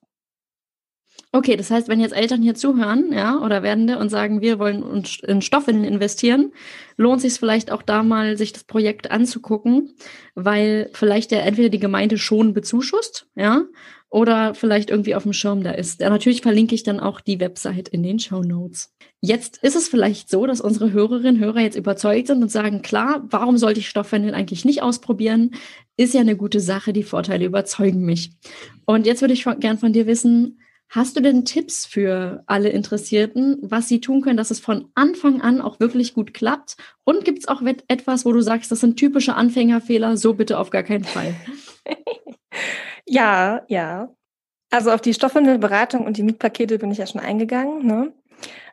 [1.31, 5.03] Okay, das heißt, wenn jetzt Eltern hier zuhören, ja, oder Werdende und sagen, wir wollen
[5.27, 6.53] in Stoffwindeln investieren,
[6.97, 9.93] lohnt sich vielleicht auch da mal, sich das Projekt anzugucken,
[10.33, 13.65] weil vielleicht ja entweder die Gemeinde schon bezuschusst, ja,
[14.09, 16.01] oder vielleicht irgendwie auf dem Schirm da ist.
[16.01, 18.91] Ja, natürlich verlinke ich dann auch die Website in den Show Notes.
[19.21, 22.81] Jetzt ist es vielleicht so, dass unsere Hörerinnen und Hörer jetzt überzeugt sind und sagen,
[22.81, 25.51] klar, warum sollte ich Stoffwindeln eigentlich nicht ausprobieren?
[25.95, 28.31] Ist ja eine gute Sache, die Vorteile überzeugen mich.
[28.85, 30.59] Und jetzt würde ich gern von dir wissen,
[30.89, 35.39] Hast du denn Tipps für alle Interessierten, was sie tun können, dass es von Anfang
[35.39, 36.77] an auch wirklich gut klappt?
[37.03, 40.71] Und gibt es auch etwas, wo du sagst, das sind typische Anfängerfehler, so bitte auf
[40.71, 41.35] gar keinen Fall?
[43.05, 44.09] ja, ja.
[44.71, 47.85] Also auf die Stoffwindelberatung und die Mietpakete bin ich ja schon eingegangen.
[47.85, 48.13] Ne?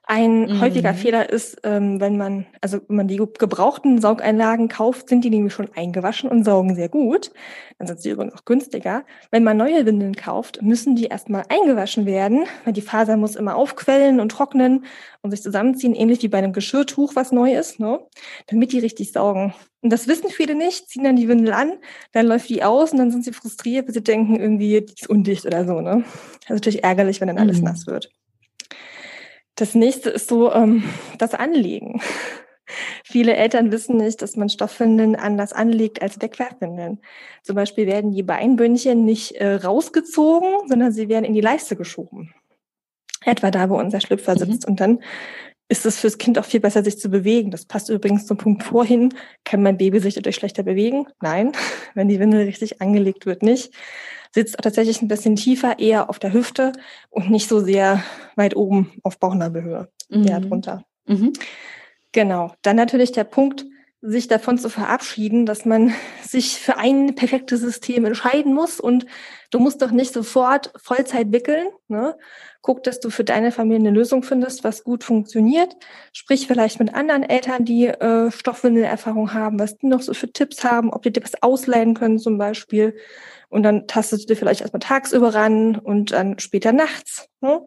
[0.09, 0.61] Ein mhm.
[0.61, 5.31] häufiger Fehler ist, ähm, wenn man, also wenn man die gebrauchten Saugeinlagen kauft, sind die
[5.31, 7.33] nämlich schon eingewaschen und saugen sehr gut.
[7.79, 9.05] Dann sind sie übrigens auch günstiger.
[9.33, 13.57] Wenn man neue Windeln kauft, müssen die erstmal eingewaschen werden, weil die Faser muss immer
[13.57, 14.85] aufquellen und trocknen
[15.23, 17.99] und sich zusammenziehen, ähnlich wie bei einem Geschirrtuch, was neu ist, ne?
[18.47, 19.55] damit die richtig saugen.
[19.81, 21.73] Und das wissen viele nicht, ziehen dann die Windel an,
[22.13, 25.11] dann läuft die aus und dann sind sie frustriert, weil sie denken, irgendwie, die ist
[25.11, 25.81] undicht oder so.
[25.81, 26.05] Ne?
[26.43, 27.65] Das ist natürlich ärgerlich, wenn dann alles mhm.
[27.65, 28.09] nass wird.
[29.57, 30.85] Das nächste ist so ähm,
[31.19, 32.01] das Anlegen.
[33.05, 37.01] Viele Eltern wissen nicht, dass man Stoffwindeln anders anlegt als Wegwerfwindeln.
[37.43, 42.35] Zum Beispiel werden die Beinbündchen nicht äh, rausgezogen, sondern sie werden in die Leiste geschoben.
[43.25, 44.53] Etwa da, wo unser Schlüpfer mhm.
[44.53, 44.67] sitzt.
[44.67, 45.01] Und dann
[45.69, 47.51] ist es fürs Kind auch viel besser, sich zu bewegen.
[47.51, 49.15] Das passt übrigens zum Punkt vorhin.
[49.45, 51.07] Kann mein Baby sich dadurch schlechter bewegen?
[51.21, 51.53] Nein,
[51.95, 53.73] wenn die Windel richtig angelegt wird, nicht
[54.37, 56.73] sitzt tatsächlich ein bisschen tiefer, eher auf der Hüfte
[57.09, 58.03] und nicht so sehr
[58.37, 60.27] weit oben auf Bauchnabelhöhe, mhm.
[60.27, 60.85] eher drunter.
[61.07, 61.33] Mhm.
[62.13, 62.53] Genau.
[62.61, 63.65] Dann natürlich der Punkt,
[64.03, 69.07] sich davon zu verabschieden, dass man sich für ein perfektes System entscheiden muss und
[69.51, 71.69] du musst doch nicht sofort Vollzeit wickeln.
[71.89, 72.15] Ne?
[72.61, 75.75] Guck, dass du für deine Familie eine Lösung findest, was gut funktioniert.
[76.13, 80.63] Sprich vielleicht mit anderen Eltern, die äh, Stoffwindelerfahrung haben, was die noch so für Tipps
[80.63, 82.95] haben, ob die dir was ausleihen können zum Beispiel.
[83.49, 87.29] Und dann tastest du dir vielleicht erstmal tagsüber ran und dann später nachts.
[87.41, 87.67] Ne?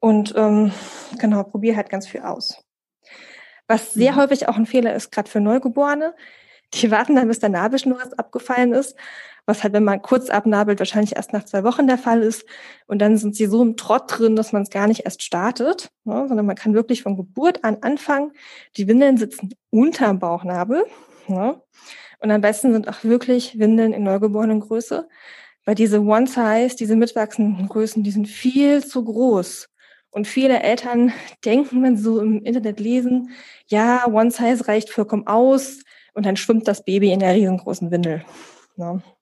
[0.00, 0.72] Und ähm,
[1.18, 2.62] genau, probier halt ganz viel aus.
[3.68, 4.16] Was sehr mhm.
[4.16, 6.14] häufig auch ein Fehler ist, gerade für Neugeborene,
[6.74, 8.96] die warten dann, bis der Nabelschnur abgefallen ist,
[9.46, 12.44] was halt, wenn man kurz abnabelt, wahrscheinlich erst nach zwei Wochen der Fall ist.
[12.86, 15.90] Und dann sind sie so im Trott drin, dass man es gar nicht erst startet,
[16.04, 16.26] ne?
[16.26, 18.32] sondern man kann wirklich von Geburt an anfangen.
[18.76, 20.84] Die Windeln sitzen unterm Bauchnabel.
[21.28, 21.60] Ne?
[22.20, 25.08] Und am besten sind auch wirklich Windeln in neugeborenen Größe,
[25.64, 29.68] weil diese One-Size, diese mitwachsenden Größen, die sind viel zu groß.
[30.10, 31.12] Und viele Eltern
[31.44, 33.30] denken, wenn sie so im Internet lesen,
[33.66, 35.80] ja, One-Size reicht vollkommen aus
[36.14, 38.24] und dann schwimmt das Baby in der riesengroßen Windel.
[38.76, 38.94] Ja.
[38.94, 39.02] Ne?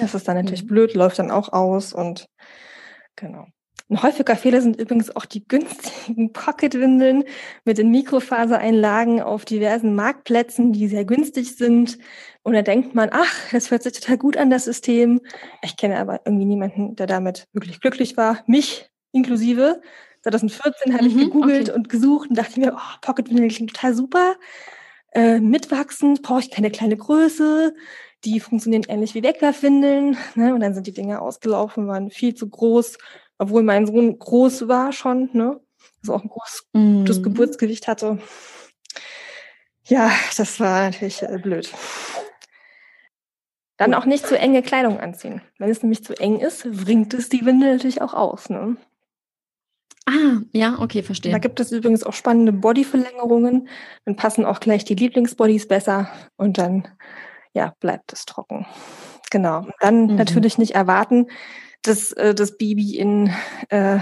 [0.00, 0.68] Das ist dann natürlich mhm.
[0.68, 2.30] blöd, läuft dann auch aus und
[3.14, 3.46] genau.
[3.88, 7.22] Ein häufiger Fehler sind übrigens auch die günstigen Pocketwindeln
[7.64, 11.98] mit den Mikrofasereinlagen auf diversen Marktplätzen, die sehr günstig sind.
[12.42, 15.20] Und da denkt man, ach, das hört sich total gut an, das System.
[15.62, 18.42] Ich kenne aber irgendwie niemanden, der damit wirklich glücklich war.
[18.46, 19.80] Mich inklusive.
[20.22, 21.78] 2014 habe mhm, ich gegoogelt okay.
[21.78, 24.34] und gesucht und dachte mir, oh, Pocketwindeln klingt total super.
[25.12, 27.72] Äh, mitwachsend, brauche ich keine kleine Größe.
[28.24, 30.16] Die funktionieren ähnlich wie Wegwerfwindeln.
[30.34, 30.52] Ne?
[30.54, 32.98] Und dann sind die Dinge ausgelaufen, waren viel zu groß
[33.38, 35.60] obwohl mein Sohn groß war schon, ne?
[36.02, 37.22] Also auch ein großes mm.
[37.22, 38.18] Geburtsgewicht hatte.
[39.84, 41.72] Ja, das war natürlich äh, blöd.
[43.76, 45.42] Dann auch nicht zu enge Kleidung anziehen.
[45.58, 48.48] Wenn es nämlich zu eng ist, bringt es die Windel natürlich auch aus.
[48.48, 48.76] Ne?
[50.06, 51.32] Ah, ja, okay, verstehe.
[51.32, 53.68] Da gibt es übrigens auch spannende Bodyverlängerungen.
[54.06, 56.88] Dann passen auch gleich die Lieblingsbodies besser und dann
[57.52, 58.66] ja, bleibt es trocken.
[59.30, 59.66] Genau.
[59.80, 60.16] Dann mhm.
[60.16, 61.26] natürlich nicht erwarten,
[61.86, 63.30] dass äh, das Baby in
[63.68, 63.98] äh,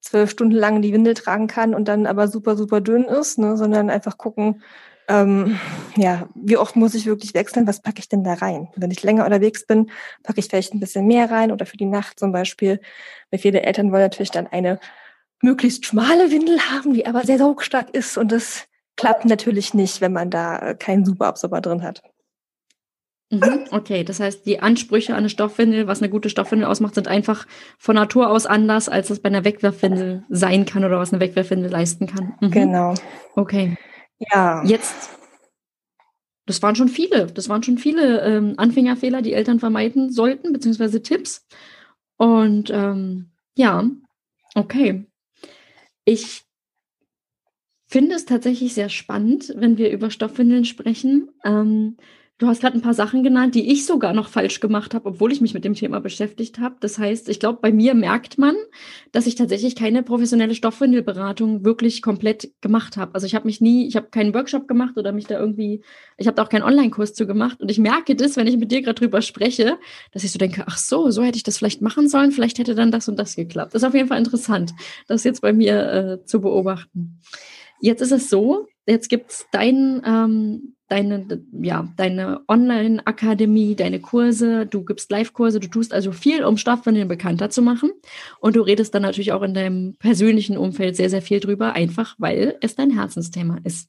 [0.00, 3.56] zwölf Stunden lang die Windel tragen kann und dann aber super, super dünn ist, ne,
[3.56, 4.62] sondern einfach gucken,
[5.08, 5.58] ähm,
[5.96, 8.68] ja, wie oft muss ich wirklich wechseln, was packe ich denn da rein?
[8.76, 9.90] Wenn ich länger unterwegs bin,
[10.22, 12.80] packe ich vielleicht ein bisschen mehr rein oder für die Nacht zum Beispiel.
[13.30, 14.78] Weil viele Eltern wollen natürlich dann eine
[15.42, 18.64] möglichst schmale Windel haben, die aber sehr saugstark ist und das
[18.96, 22.02] klappt natürlich nicht, wenn man da keinen Superabsorber drin hat.
[23.30, 27.08] Mhm, okay, das heißt, die Ansprüche an eine Stoffwindel, was eine gute Stoffwindel ausmacht, sind
[27.08, 27.46] einfach
[27.78, 31.70] von Natur aus anders, als es bei einer Wegwerfwindel sein kann oder was eine Wegwerfwindel
[31.70, 32.34] leisten kann.
[32.40, 32.50] Mhm.
[32.50, 32.94] Genau.
[33.34, 33.76] Okay.
[34.18, 34.62] Ja.
[34.64, 35.10] Jetzt,
[36.46, 41.02] das waren schon viele, das waren schon viele ähm, Anfängerfehler, die Eltern vermeiden sollten, beziehungsweise
[41.02, 41.46] Tipps.
[42.16, 43.84] Und ähm, ja,
[44.54, 45.06] okay.
[46.04, 46.44] Ich
[47.86, 51.30] finde es tatsächlich sehr spannend, wenn wir über Stoffwindeln sprechen.
[51.44, 51.96] Ähm,
[52.38, 55.30] Du hast gerade ein paar Sachen genannt, die ich sogar noch falsch gemacht habe, obwohl
[55.30, 56.74] ich mich mit dem Thema beschäftigt habe.
[56.80, 58.56] Das heißt, ich glaube, bei mir merkt man,
[59.12, 63.14] dass ich tatsächlich keine professionelle Stoffwindelberatung wirklich komplett gemacht habe.
[63.14, 65.82] Also ich habe mich nie, ich habe keinen Workshop gemacht oder mich da irgendwie,
[66.16, 67.60] ich habe da auch keinen Online-Kurs zu gemacht.
[67.60, 69.78] Und ich merke das, wenn ich mit dir gerade drüber spreche,
[70.10, 72.74] dass ich so denke, ach so, so hätte ich das vielleicht machen sollen, vielleicht hätte
[72.74, 73.74] dann das und das geklappt.
[73.74, 74.72] Das ist auf jeden Fall interessant,
[75.06, 77.20] das jetzt bei mir äh, zu beobachten.
[77.80, 84.66] Jetzt ist es so, jetzt gibt es dein, ähm, deine, ja, deine Online-Akademie, deine Kurse,
[84.66, 87.90] du gibst Live-Kurse, du tust also viel, um Stoffwindeln bekannter zu machen.
[88.40, 92.14] Und du redest dann natürlich auch in deinem persönlichen Umfeld sehr, sehr viel drüber, einfach
[92.18, 93.88] weil es dein Herzensthema ist.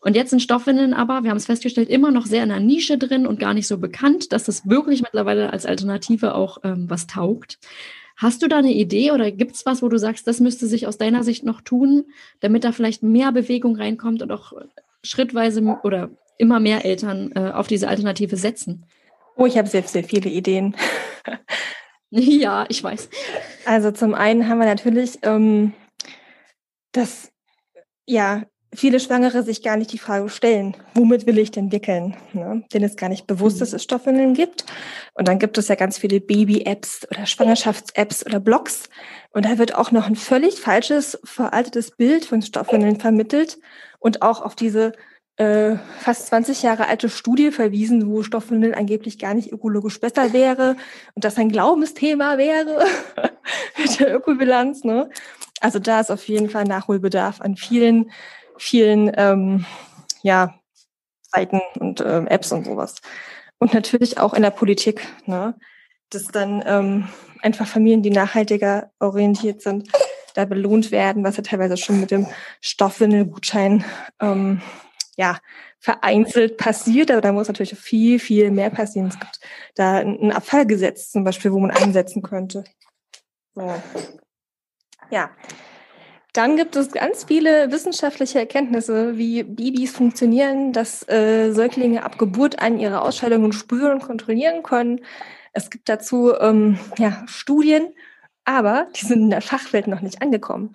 [0.00, 2.96] Und jetzt sind Stoffwindeln aber, wir haben es festgestellt, immer noch sehr in der Nische
[2.96, 7.06] drin und gar nicht so bekannt, dass das wirklich mittlerweile als Alternative auch ähm, was
[7.06, 7.58] taugt.
[8.16, 10.86] Hast du da eine Idee oder gibt es was, wo du sagst, das müsste sich
[10.86, 12.04] aus deiner Sicht noch tun,
[12.40, 14.52] damit da vielleicht mehr Bewegung reinkommt und auch
[15.02, 18.86] schrittweise oder immer mehr Eltern äh, auf diese Alternative setzen?
[19.36, 20.76] Oh, ich habe sehr, sehr viele Ideen.
[22.10, 23.08] ja, ich weiß.
[23.64, 25.72] Also zum einen haben wir natürlich ähm,
[26.92, 27.30] das,
[28.06, 28.44] ja,
[28.76, 32.16] viele Schwangere sich gar nicht die Frage stellen, womit will ich denn wickeln?
[32.32, 32.64] Ne?
[32.72, 33.76] Denen ist gar nicht bewusst, dass mhm.
[33.76, 34.64] es Stoffwindeln gibt.
[35.14, 38.88] Und dann gibt es ja ganz viele Baby-Apps oder Schwangerschafts-Apps oder Blogs.
[39.30, 43.58] Und da wird auch noch ein völlig falsches, veraltetes Bild von Stoffwindeln vermittelt
[43.98, 44.92] und auch auf diese
[45.36, 50.76] äh, fast 20 Jahre alte Studie verwiesen, wo Stoffwindeln angeblich gar nicht ökologisch besser wäre
[51.14, 52.86] und das ein Glaubensthema wäre
[53.78, 54.84] mit der Ökobilanz.
[54.84, 55.10] Ne?
[55.60, 58.10] Also da ist auf jeden Fall Nachholbedarf an vielen,
[58.56, 59.66] vielen ähm,
[60.22, 60.54] ja,
[61.22, 62.96] Seiten und ähm, Apps und sowas.
[63.58, 65.54] Und natürlich auch in der Politik, ne?
[66.10, 67.08] dass dann ähm,
[67.42, 69.90] einfach Familien, die nachhaltiger orientiert sind,
[70.34, 72.26] da belohnt werden, was ja teilweise schon mit dem
[72.60, 73.84] Stoffwindelgutschein
[74.20, 74.60] ähm,
[75.16, 75.38] ja,
[75.78, 79.08] vereinzelt passiert, aber da muss natürlich viel, viel mehr passieren.
[79.08, 79.40] Es gibt
[79.74, 82.64] da ein Abfallgesetz zum Beispiel, wo man einsetzen könnte.
[83.54, 83.74] So.
[85.10, 85.30] Ja.
[86.34, 92.60] Dann gibt es ganz viele wissenschaftliche Erkenntnisse, wie Babys funktionieren, dass äh, Säuglinge ab Geburt
[92.60, 95.00] an ihre Ausscheidungen spüren und kontrollieren können.
[95.54, 97.94] Es gibt dazu ähm, ja, Studien,
[98.44, 100.74] aber die sind in der Fachwelt noch nicht angekommen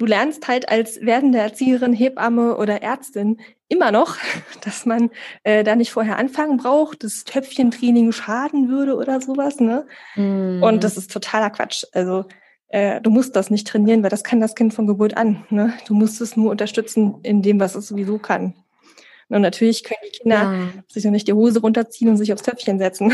[0.00, 3.38] du lernst halt als werdende Erzieherin, Hebamme oder Ärztin
[3.68, 4.16] immer noch,
[4.64, 5.10] dass man
[5.44, 9.60] äh, da nicht vorher anfangen braucht, das Töpfchentraining schaden würde oder sowas.
[9.60, 9.86] Ne?
[10.16, 10.62] Mm.
[10.62, 11.84] Und das ist totaler Quatsch.
[11.92, 12.24] Also
[12.68, 15.44] äh, du musst das nicht trainieren, weil das kann das Kind von Geburt an.
[15.50, 15.74] Ne?
[15.86, 18.54] Du musst es nur unterstützen in dem, was es sowieso kann.
[19.28, 20.68] Und natürlich können die Kinder ja.
[20.88, 23.12] sich noch nicht die Hose runterziehen und sich aufs Töpfchen setzen.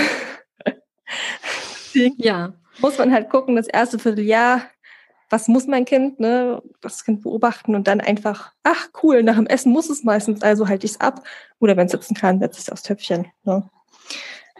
[2.17, 2.55] ja.
[2.79, 4.63] Muss man halt gucken, das erste Vierteljahr
[5.29, 9.47] was muss mein Kind, ne, das Kind beobachten und dann einfach, ach cool, nach dem
[9.47, 11.23] Essen muss es meistens, also halte ich es ab.
[11.59, 13.27] Oder wenn es sitzen kann, setze ich es aufs Töpfchen.
[13.45, 13.69] Ne?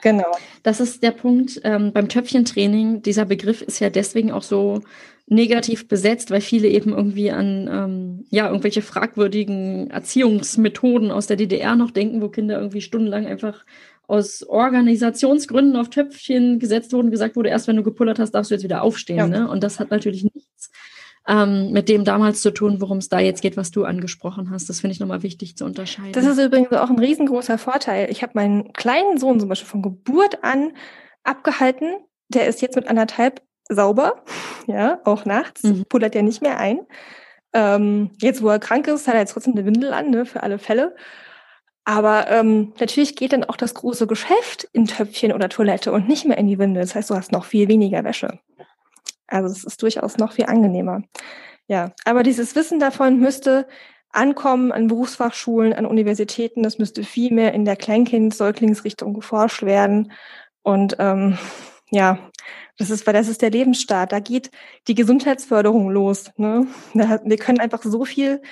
[0.03, 0.31] Genau.
[0.63, 3.03] Das ist der Punkt ähm, beim Töpfchentraining.
[3.03, 4.83] Dieser Begriff ist ja deswegen auch so
[5.29, 11.75] negativ besetzt, weil viele eben irgendwie an ähm, ja irgendwelche fragwürdigen Erziehungsmethoden aus der DDR
[11.75, 13.65] noch denken, wo Kinder irgendwie stundenlang einfach
[14.07, 18.55] aus Organisationsgründen auf Töpfchen gesetzt wurden, gesagt wurde, erst wenn du gepullert hast, darfst du
[18.55, 19.19] jetzt wieder aufstehen.
[19.19, 19.27] Ja.
[19.27, 19.49] Ne?
[19.49, 20.71] Und das hat natürlich nichts
[21.27, 24.69] ähm, mit dem damals zu tun, worum es da jetzt geht, was du angesprochen hast.
[24.69, 26.13] Das finde ich nochmal wichtig zu unterscheiden.
[26.13, 28.11] Das ist übrigens auch ein riesengroßer Vorteil.
[28.11, 30.73] Ich habe meinen kleinen Sohn zum Beispiel von Geburt an
[31.25, 31.97] abgehalten.
[32.29, 34.23] Der ist jetzt mit anderthalb sauber,
[34.67, 35.85] ja, auch nachts, mhm.
[35.89, 36.81] pullert ja nicht mehr ein.
[37.53, 40.43] Ähm, jetzt, wo er krank ist, hat er jetzt trotzdem eine Windel an, ne, für
[40.43, 40.95] alle Fälle.
[41.89, 46.25] Aber ähm, natürlich geht dann auch das große Geschäft in Töpfchen oder Toilette und nicht
[46.25, 46.83] mehr in die Windel.
[46.83, 48.41] Das heißt, du hast noch viel weniger Wäsche.
[49.29, 51.05] Also es ist durchaus noch viel angenehmer.
[51.69, 53.69] Ja, aber dieses Wissen davon müsste
[54.11, 56.65] ankommen an Berufsfachschulen, an Universitäten.
[56.65, 60.11] Das müsste viel mehr in der Kleinkind-Säuglingsrichtung geforscht werden.
[60.63, 61.39] Und ähm,
[61.91, 62.19] ja,
[62.79, 64.11] das ist, weil das ist der Lebensstart.
[64.11, 64.51] Da geht
[64.89, 66.33] die Gesundheitsförderung los.
[66.37, 66.67] Ne?
[66.95, 68.43] wir können einfach so viel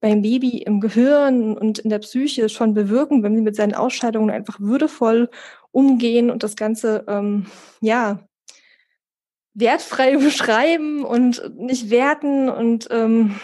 [0.00, 4.30] beim Baby im Gehirn und in der Psyche schon bewirken, wenn wir mit seinen Ausscheidungen
[4.30, 5.30] einfach würdevoll
[5.70, 7.46] umgehen und das Ganze, ähm,
[7.80, 8.20] ja,
[9.54, 13.36] wertfrei beschreiben und nicht werten und ähm,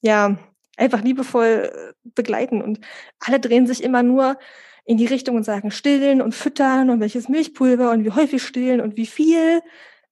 [0.00, 0.38] ja,
[0.76, 2.62] einfach liebevoll äh, begleiten.
[2.62, 2.80] Und
[3.20, 4.38] alle drehen sich immer nur
[4.84, 8.80] in die Richtung und sagen stillen und füttern und welches Milchpulver und wie häufig stillen
[8.80, 9.60] und wie viel.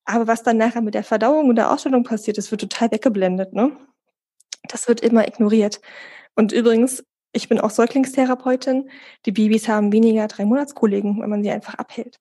[0.05, 3.55] Aber was dann nachher mit der Verdauung und der Ausstellung passiert, das wird total weggeblendet.
[3.55, 3.76] Ne?
[4.68, 5.80] Das wird immer ignoriert.
[6.34, 8.90] Und übrigens, ich bin auch Säuglingstherapeutin.
[9.26, 12.18] Die Babys haben weniger drei Monatskollegen, wenn man sie einfach abhält.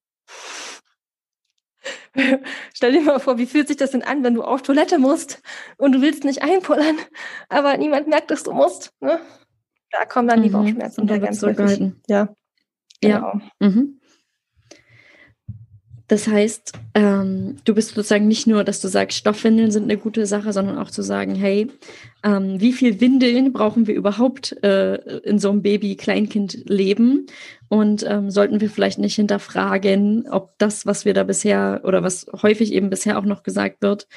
[2.73, 5.41] Stell dir mal vor, wie fühlt sich das denn an, wenn du auf Toilette musst
[5.77, 6.97] und du willst nicht einpullern,
[7.49, 8.91] aber niemand merkt, dass du musst.
[9.01, 9.19] Ne?
[9.91, 10.53] Da kommen dann die mhm.
[10.53, 11.93] Bauchschmerzen und ganz häufig.
[12.07, 12.33] Ja.
[13.01, 13.39] Genau.
[13.59, 13.67] Ja.
[13.67, 13.99] Mhm.
[16.08, 20.28] Das heißt, ähm, du bist sozusagen nicht nur, dass du sagst, Stoffwindeln sind eine gute
[20.28, 21.68] Sache, sondern auch zu sagen, hey,
[22.24, 27.26] ähm, wie viel Windeln brauchen wir überhaupt äh, in so einem Baby-Kleinkind-Leben?
[27.70, 32.28] Und ähm, sollten wir vielleicht nicht hinterfragen, ob das, was wir da bisher oder was
[32.43, 34.08] häufig eben bisher auch noch gesagt wird,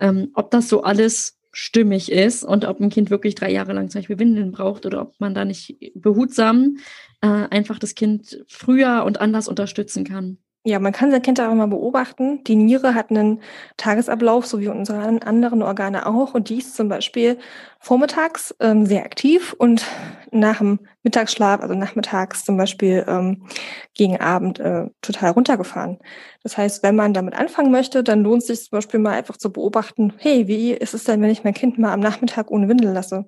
[0.00, 3.88] ähm, ob das so alles stimmig ist und ob ein Kind wirklich drei Jahre lang
[3.88, 6.76] zum Beispiel Windeln braucht oder ob man da nicht behutsam
[7.22, 10.38] äh, einfach das Kind früher und anders unterstützen kann.
[10.68, 12.44] Ja, man kann sein Kind auch mal beobachten.
[12.44, 13.40] Die Niere hat einen
[13.78, 16.34] Tagesablauf, so wie unsere anderen Organe auch.
[16.34, 17.38] Und die ist zum Beispiel
[17.80, 19.86] vormittags ähm, sehr aktiv und
[20.30, 23.46] nach dem Mittagsschlaf, also nachmittags zum Beispiel ähm,
[23.94, 26.00] gegen Abend äh, total runtergefahren.
[26.42, 29.38] Das heißt, wenn man damit anfangen möchte, dann lohnt es sich zum Beispiel mal einfach
[29.38, 32.68] zu beobachten, hey, wie ist es denn, wenn ich mein Kind mal am Nachmittag ohne
[32.68, 33.24] Windel lasse?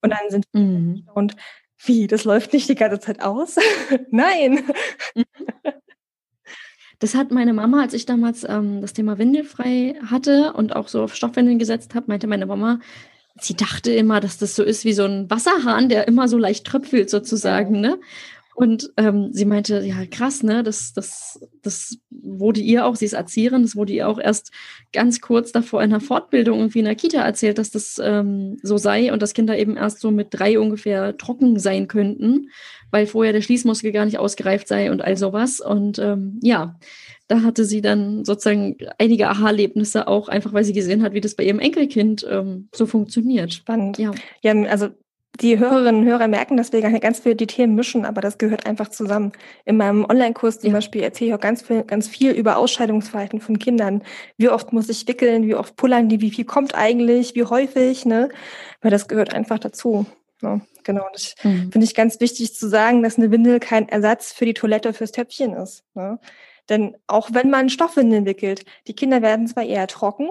[0.00, 1.06] Und dann sind mhm.
[1.12, 1.36] und
[1.84, 3.56] wie, das läuft nicht die ganze Zeit aus?
[4.10, 4.64] Nein.
[7.02, 11.02] Das hat meine Mama, als ich damals ähm, das Thema Windelfrei hatte und auch so
[11.02, 12.78] auf Stoffwindeln gesetzt habe, meinte meine Mama,
[13.40, 16.64] sie dachte immer, dass das so ist wie so ein Wasserhahn, der immer so leicht
[16.64, 17.98] tröpfelt sozusagen, ne?
[18.54, 20.62] Und ähm, sie meinte, ja, krass, ne?
[20.62, 24.52] Das, das, das wurde ihr auch, sie ist Erzieherin, das wurde ihr auch erst
[24.92, 28.76] ganz kurz davor in einer Fortbildung irgendwie in der Kita erzählt, dass das ähm, so
[28.76, 32.48] sei und dass Kinder eben erst so mit drei ungefähr trocken sein könnten
[32.92, 35.60] weil vorher der Schließmuskel gar nicht ausgereift sei und all sowas.
[35.60, 36.78] Und ähm, ja,
[37.26, 41.34] da hatte sie dann sozusagen einige Aha-Erlebnisse auch, einfach weil sie gesehen hat, wie das
[41.34, 43.54] bei ihrem Enkelkind ähm, so funktioniert.
[43.54, 43.98] Spannend.
[43.98, 44.12] Ja.
[44.42, 44.90] ja, also
[45.40, 48.66] die Hörerinnen und Hörer merken, dass wir ganz viel die Themen mischen, aber das gehört
[48.66, 49.32] einfach zusammen.
[49.64, 50.76] In meinem Online-Kurs zum ja.
[50.76, 54.02] Beispiel erzähle ich auch ganz viel, ganz viel über Ausscheidungsverhalten von Kindern.
[54.36, 58.04] Wie oft muss ich wickeln, wie oft pullern die, wie viel kommt eigentlich, wie häufig,
[58.04, 58.28] ne?
[58.82, 60.04] Weil das gehört einfach dazu.
[60.42, 60.60] Ne?
[60.84, 61.06] Genau.
[61.06, 61.72] Und ich mhm.
[61.72, 65.12] finde ich ganz wichtig zu sagen, dass eine Windel kein Ersatz für die Toilette fürs
[65.12, 65.84] Töpfchen ist.
[65.94, 66.18] Ne?
[66.68, 70.30] Denn auch wenn man Stoffwindeln wickelt, die Kinder werden zwar eher trocken,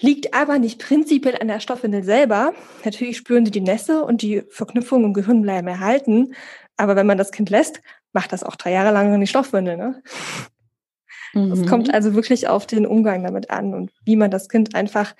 [0.00, 2.52] liegt aber nicht prinzipiell an der Stoffwindel selber.
[2.84, 6.34] Natürlich spüren sie die Nässe und die Verknüpfungen im Gehirn bleiben erhalten.
[6.76, 7.80] Aber wenn man das Kind lässt,
[8.12, 9.76] macht das auch drei Jahre lang in die Stoffwindel.
[9.76, 10.02] Ne?
[11.34, 11.66] Es mhm.
[11.66, 15.14] kommt also wirklich auf den Umgang damit an und wie man das Kind einfach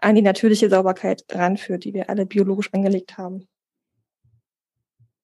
[0.00, 3.46] an die natürliche Sauberkeit ranführt, die wir alle biologisch angelegt haben.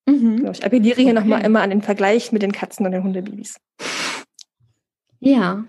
[0.06, 0.36] Mhm.
[0.36, 1.20] Genau, ich appelliere hier okay.
[1.20, 3.58] nochmal immer an den Vergleich mit den Katzen und den Hundebabys.
[5.18, 5.64] Ja,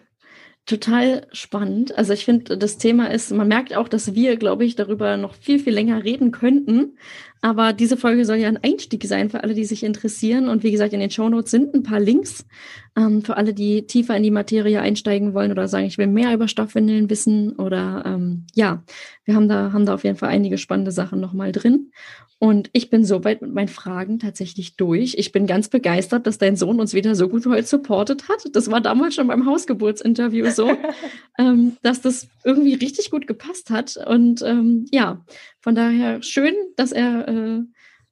[0.70, 1.97] total spannend.
[1.97, 5.34] Also ich finde, das Thema ist, man merkt auch, dass wir, glaube ich, darüber noch
[5.34, 6.95] viel, viel länger reden könnten.
[7.41, 10.47] Aber diese Folge soll ja ein Einstieg sein für alle, die sich interessieren.
[10.47, 12.45] Und wie gesagt, in den Shownotes sind ein paar Links
[12.95, 16.34] ähm, für alle, die tiefer in die Materie einsteigen wollen oder sagen, ich will mehr
[16.34, 17.53] über Stoffwindeln wissen.
[17.53, 18.84] Oder ähm, ja,
[19.26, 21.91] wir haben da, haben da auf jeden Fall einige spannende Sachen nochmal drin.
[22.42, 25.16] Und ich bin soweit mit meinen Fragen tatsächlich durch.
[25.18, 28.44] Ich bin ganz begeistert, dass dein Sohn uns wieder so gut heute supportet hat.
[28.54, 30.72] Das war damals schon beim Hausgeburtsinterview so,
[31.38, 33.98] ähm, dass das irgendwie richtig gut gepasst hat.
[33.98, 35.26] Und ähm, ja,
[35.60, 37.60] von daher schön, dass er äh,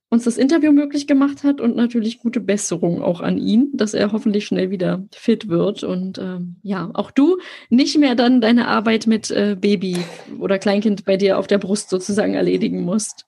[0.10, 4.14] uns das Interview möglich gemacht hat und natürlich gute Besserung auch an ihn, dass er
[4.14, 7.38] hoffentlich schnell wieder fit wird und ähm, ja, auch du
[7.70, 9.98] nicht mehr dann deine Arbeit mit äh, Baby
[10.40, 13.26] oder Kleinkind bei dir auf der Brust sozusagen erledigen musst.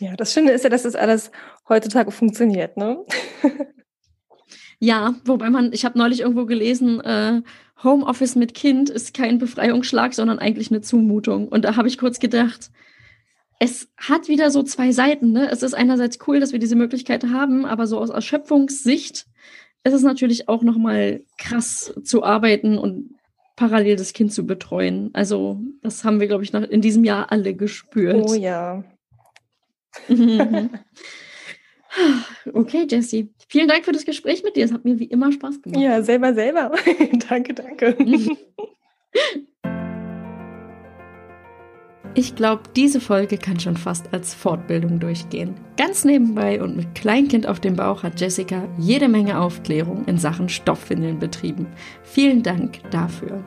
[0.00, 1.30] Ja, das Schöne ist ja, dass das alles
[1.66, 2.98] heutzutage funktioniert, ne?
[4.78, 7.40] ja, wobei man, ich habe neulich irgendwo gelesen, äh,
[7.82, 11.48] Homeoffice mit Kind ist kein Befreiungsschlag, sondern eigentlich eine Zumutung.
[11.48, 12.70] Und da habe ich kurz gedacht,
[13.58, 15.32] es hat wieder so zwei Seiten.
[15.32, 15.50] Ne?
[15.50, 19.26] Es ist einerseits cool, dass wir diese Möglichkeit haben, aber so aus Erschöpfungssicht
[19.84, 23.14] ist es natürlich auch nochmal krass zu arbeiten und
[23.56, 25.10] parallel das Kind zu betreuen.
[25.12, 28.26] Also das haben wir, glaube ich, in diesem Jahr alle gespürt.
[28.28, 28.84] Oh ja.
[32.52, 33.32] okay, Jessie.
[33.48, 34.64] Vielen Dank für das Gespräch mit dir.
[34.64, 35.80] Es hat mir wie immer Spaß gemacht.
[35.80, 36.72] Ja, selber, selber.
[37.28, 37.96] danke, danke.
[42.18, 45.54] Ich glaube, diese Folge kann schon fast als Fortbildung durchgehen.
[45.76, 50.48] Ganz nebenbei und mit Kleinkind auf dem Bauch hat Jessica jede Menge Aufklärung in Sachen
[50.48, 51.68] Stoffwindeln betrieben.
[52.02, 53.44] Vielen Dank dafür.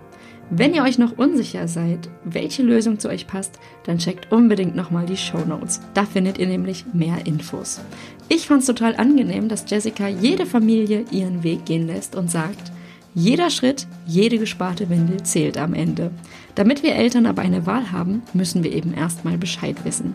[0.52, 5.06] Wenn ihr euch noch unsicher seid, welche Lösung zu euch passt, dann checkt unbedingt nochmal
[5.06, 5.82] die Show Notes.
[5.94, 7.82] Da findet ihr nämlich mehr Infos.
[8.30, 12.72] Ich fand es total angenehm, dass Jessica jede Familie ihren Weg gehen lässt und sagt,
[13.14, 16.12] jeder Schritt, jede gesparte Windel zählt am Ende.
[16.56, 20.14] Damit wir Eltern aber eine Wahl haben, müssen wir eben erstmal Bescheid wissen.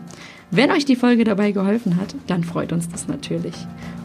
[0.51, 3.55] Wenn euch die Folge dabei geholfen hat, dann freut uns das natürlich.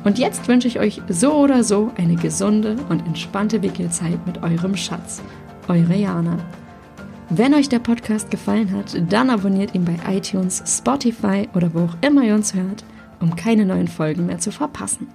[0.04, 4.76] Und jetzt wünsche ich euch so oder so eine gesunde und entspannte Wickelzeit mit eurem
[4.76, 5.22] Schatz.
[5.68, 6.38] Eure Jana.
[7.30, 11.96] Wenn euch der Podcast gefallen hat, dann abonniert ihn bei iTunes, Spotify oder wo auch
[12.00, 12.84] immer ihr uns hört,
[13.20, 15.06] um keine neuen Folgen mehr zu verpassen.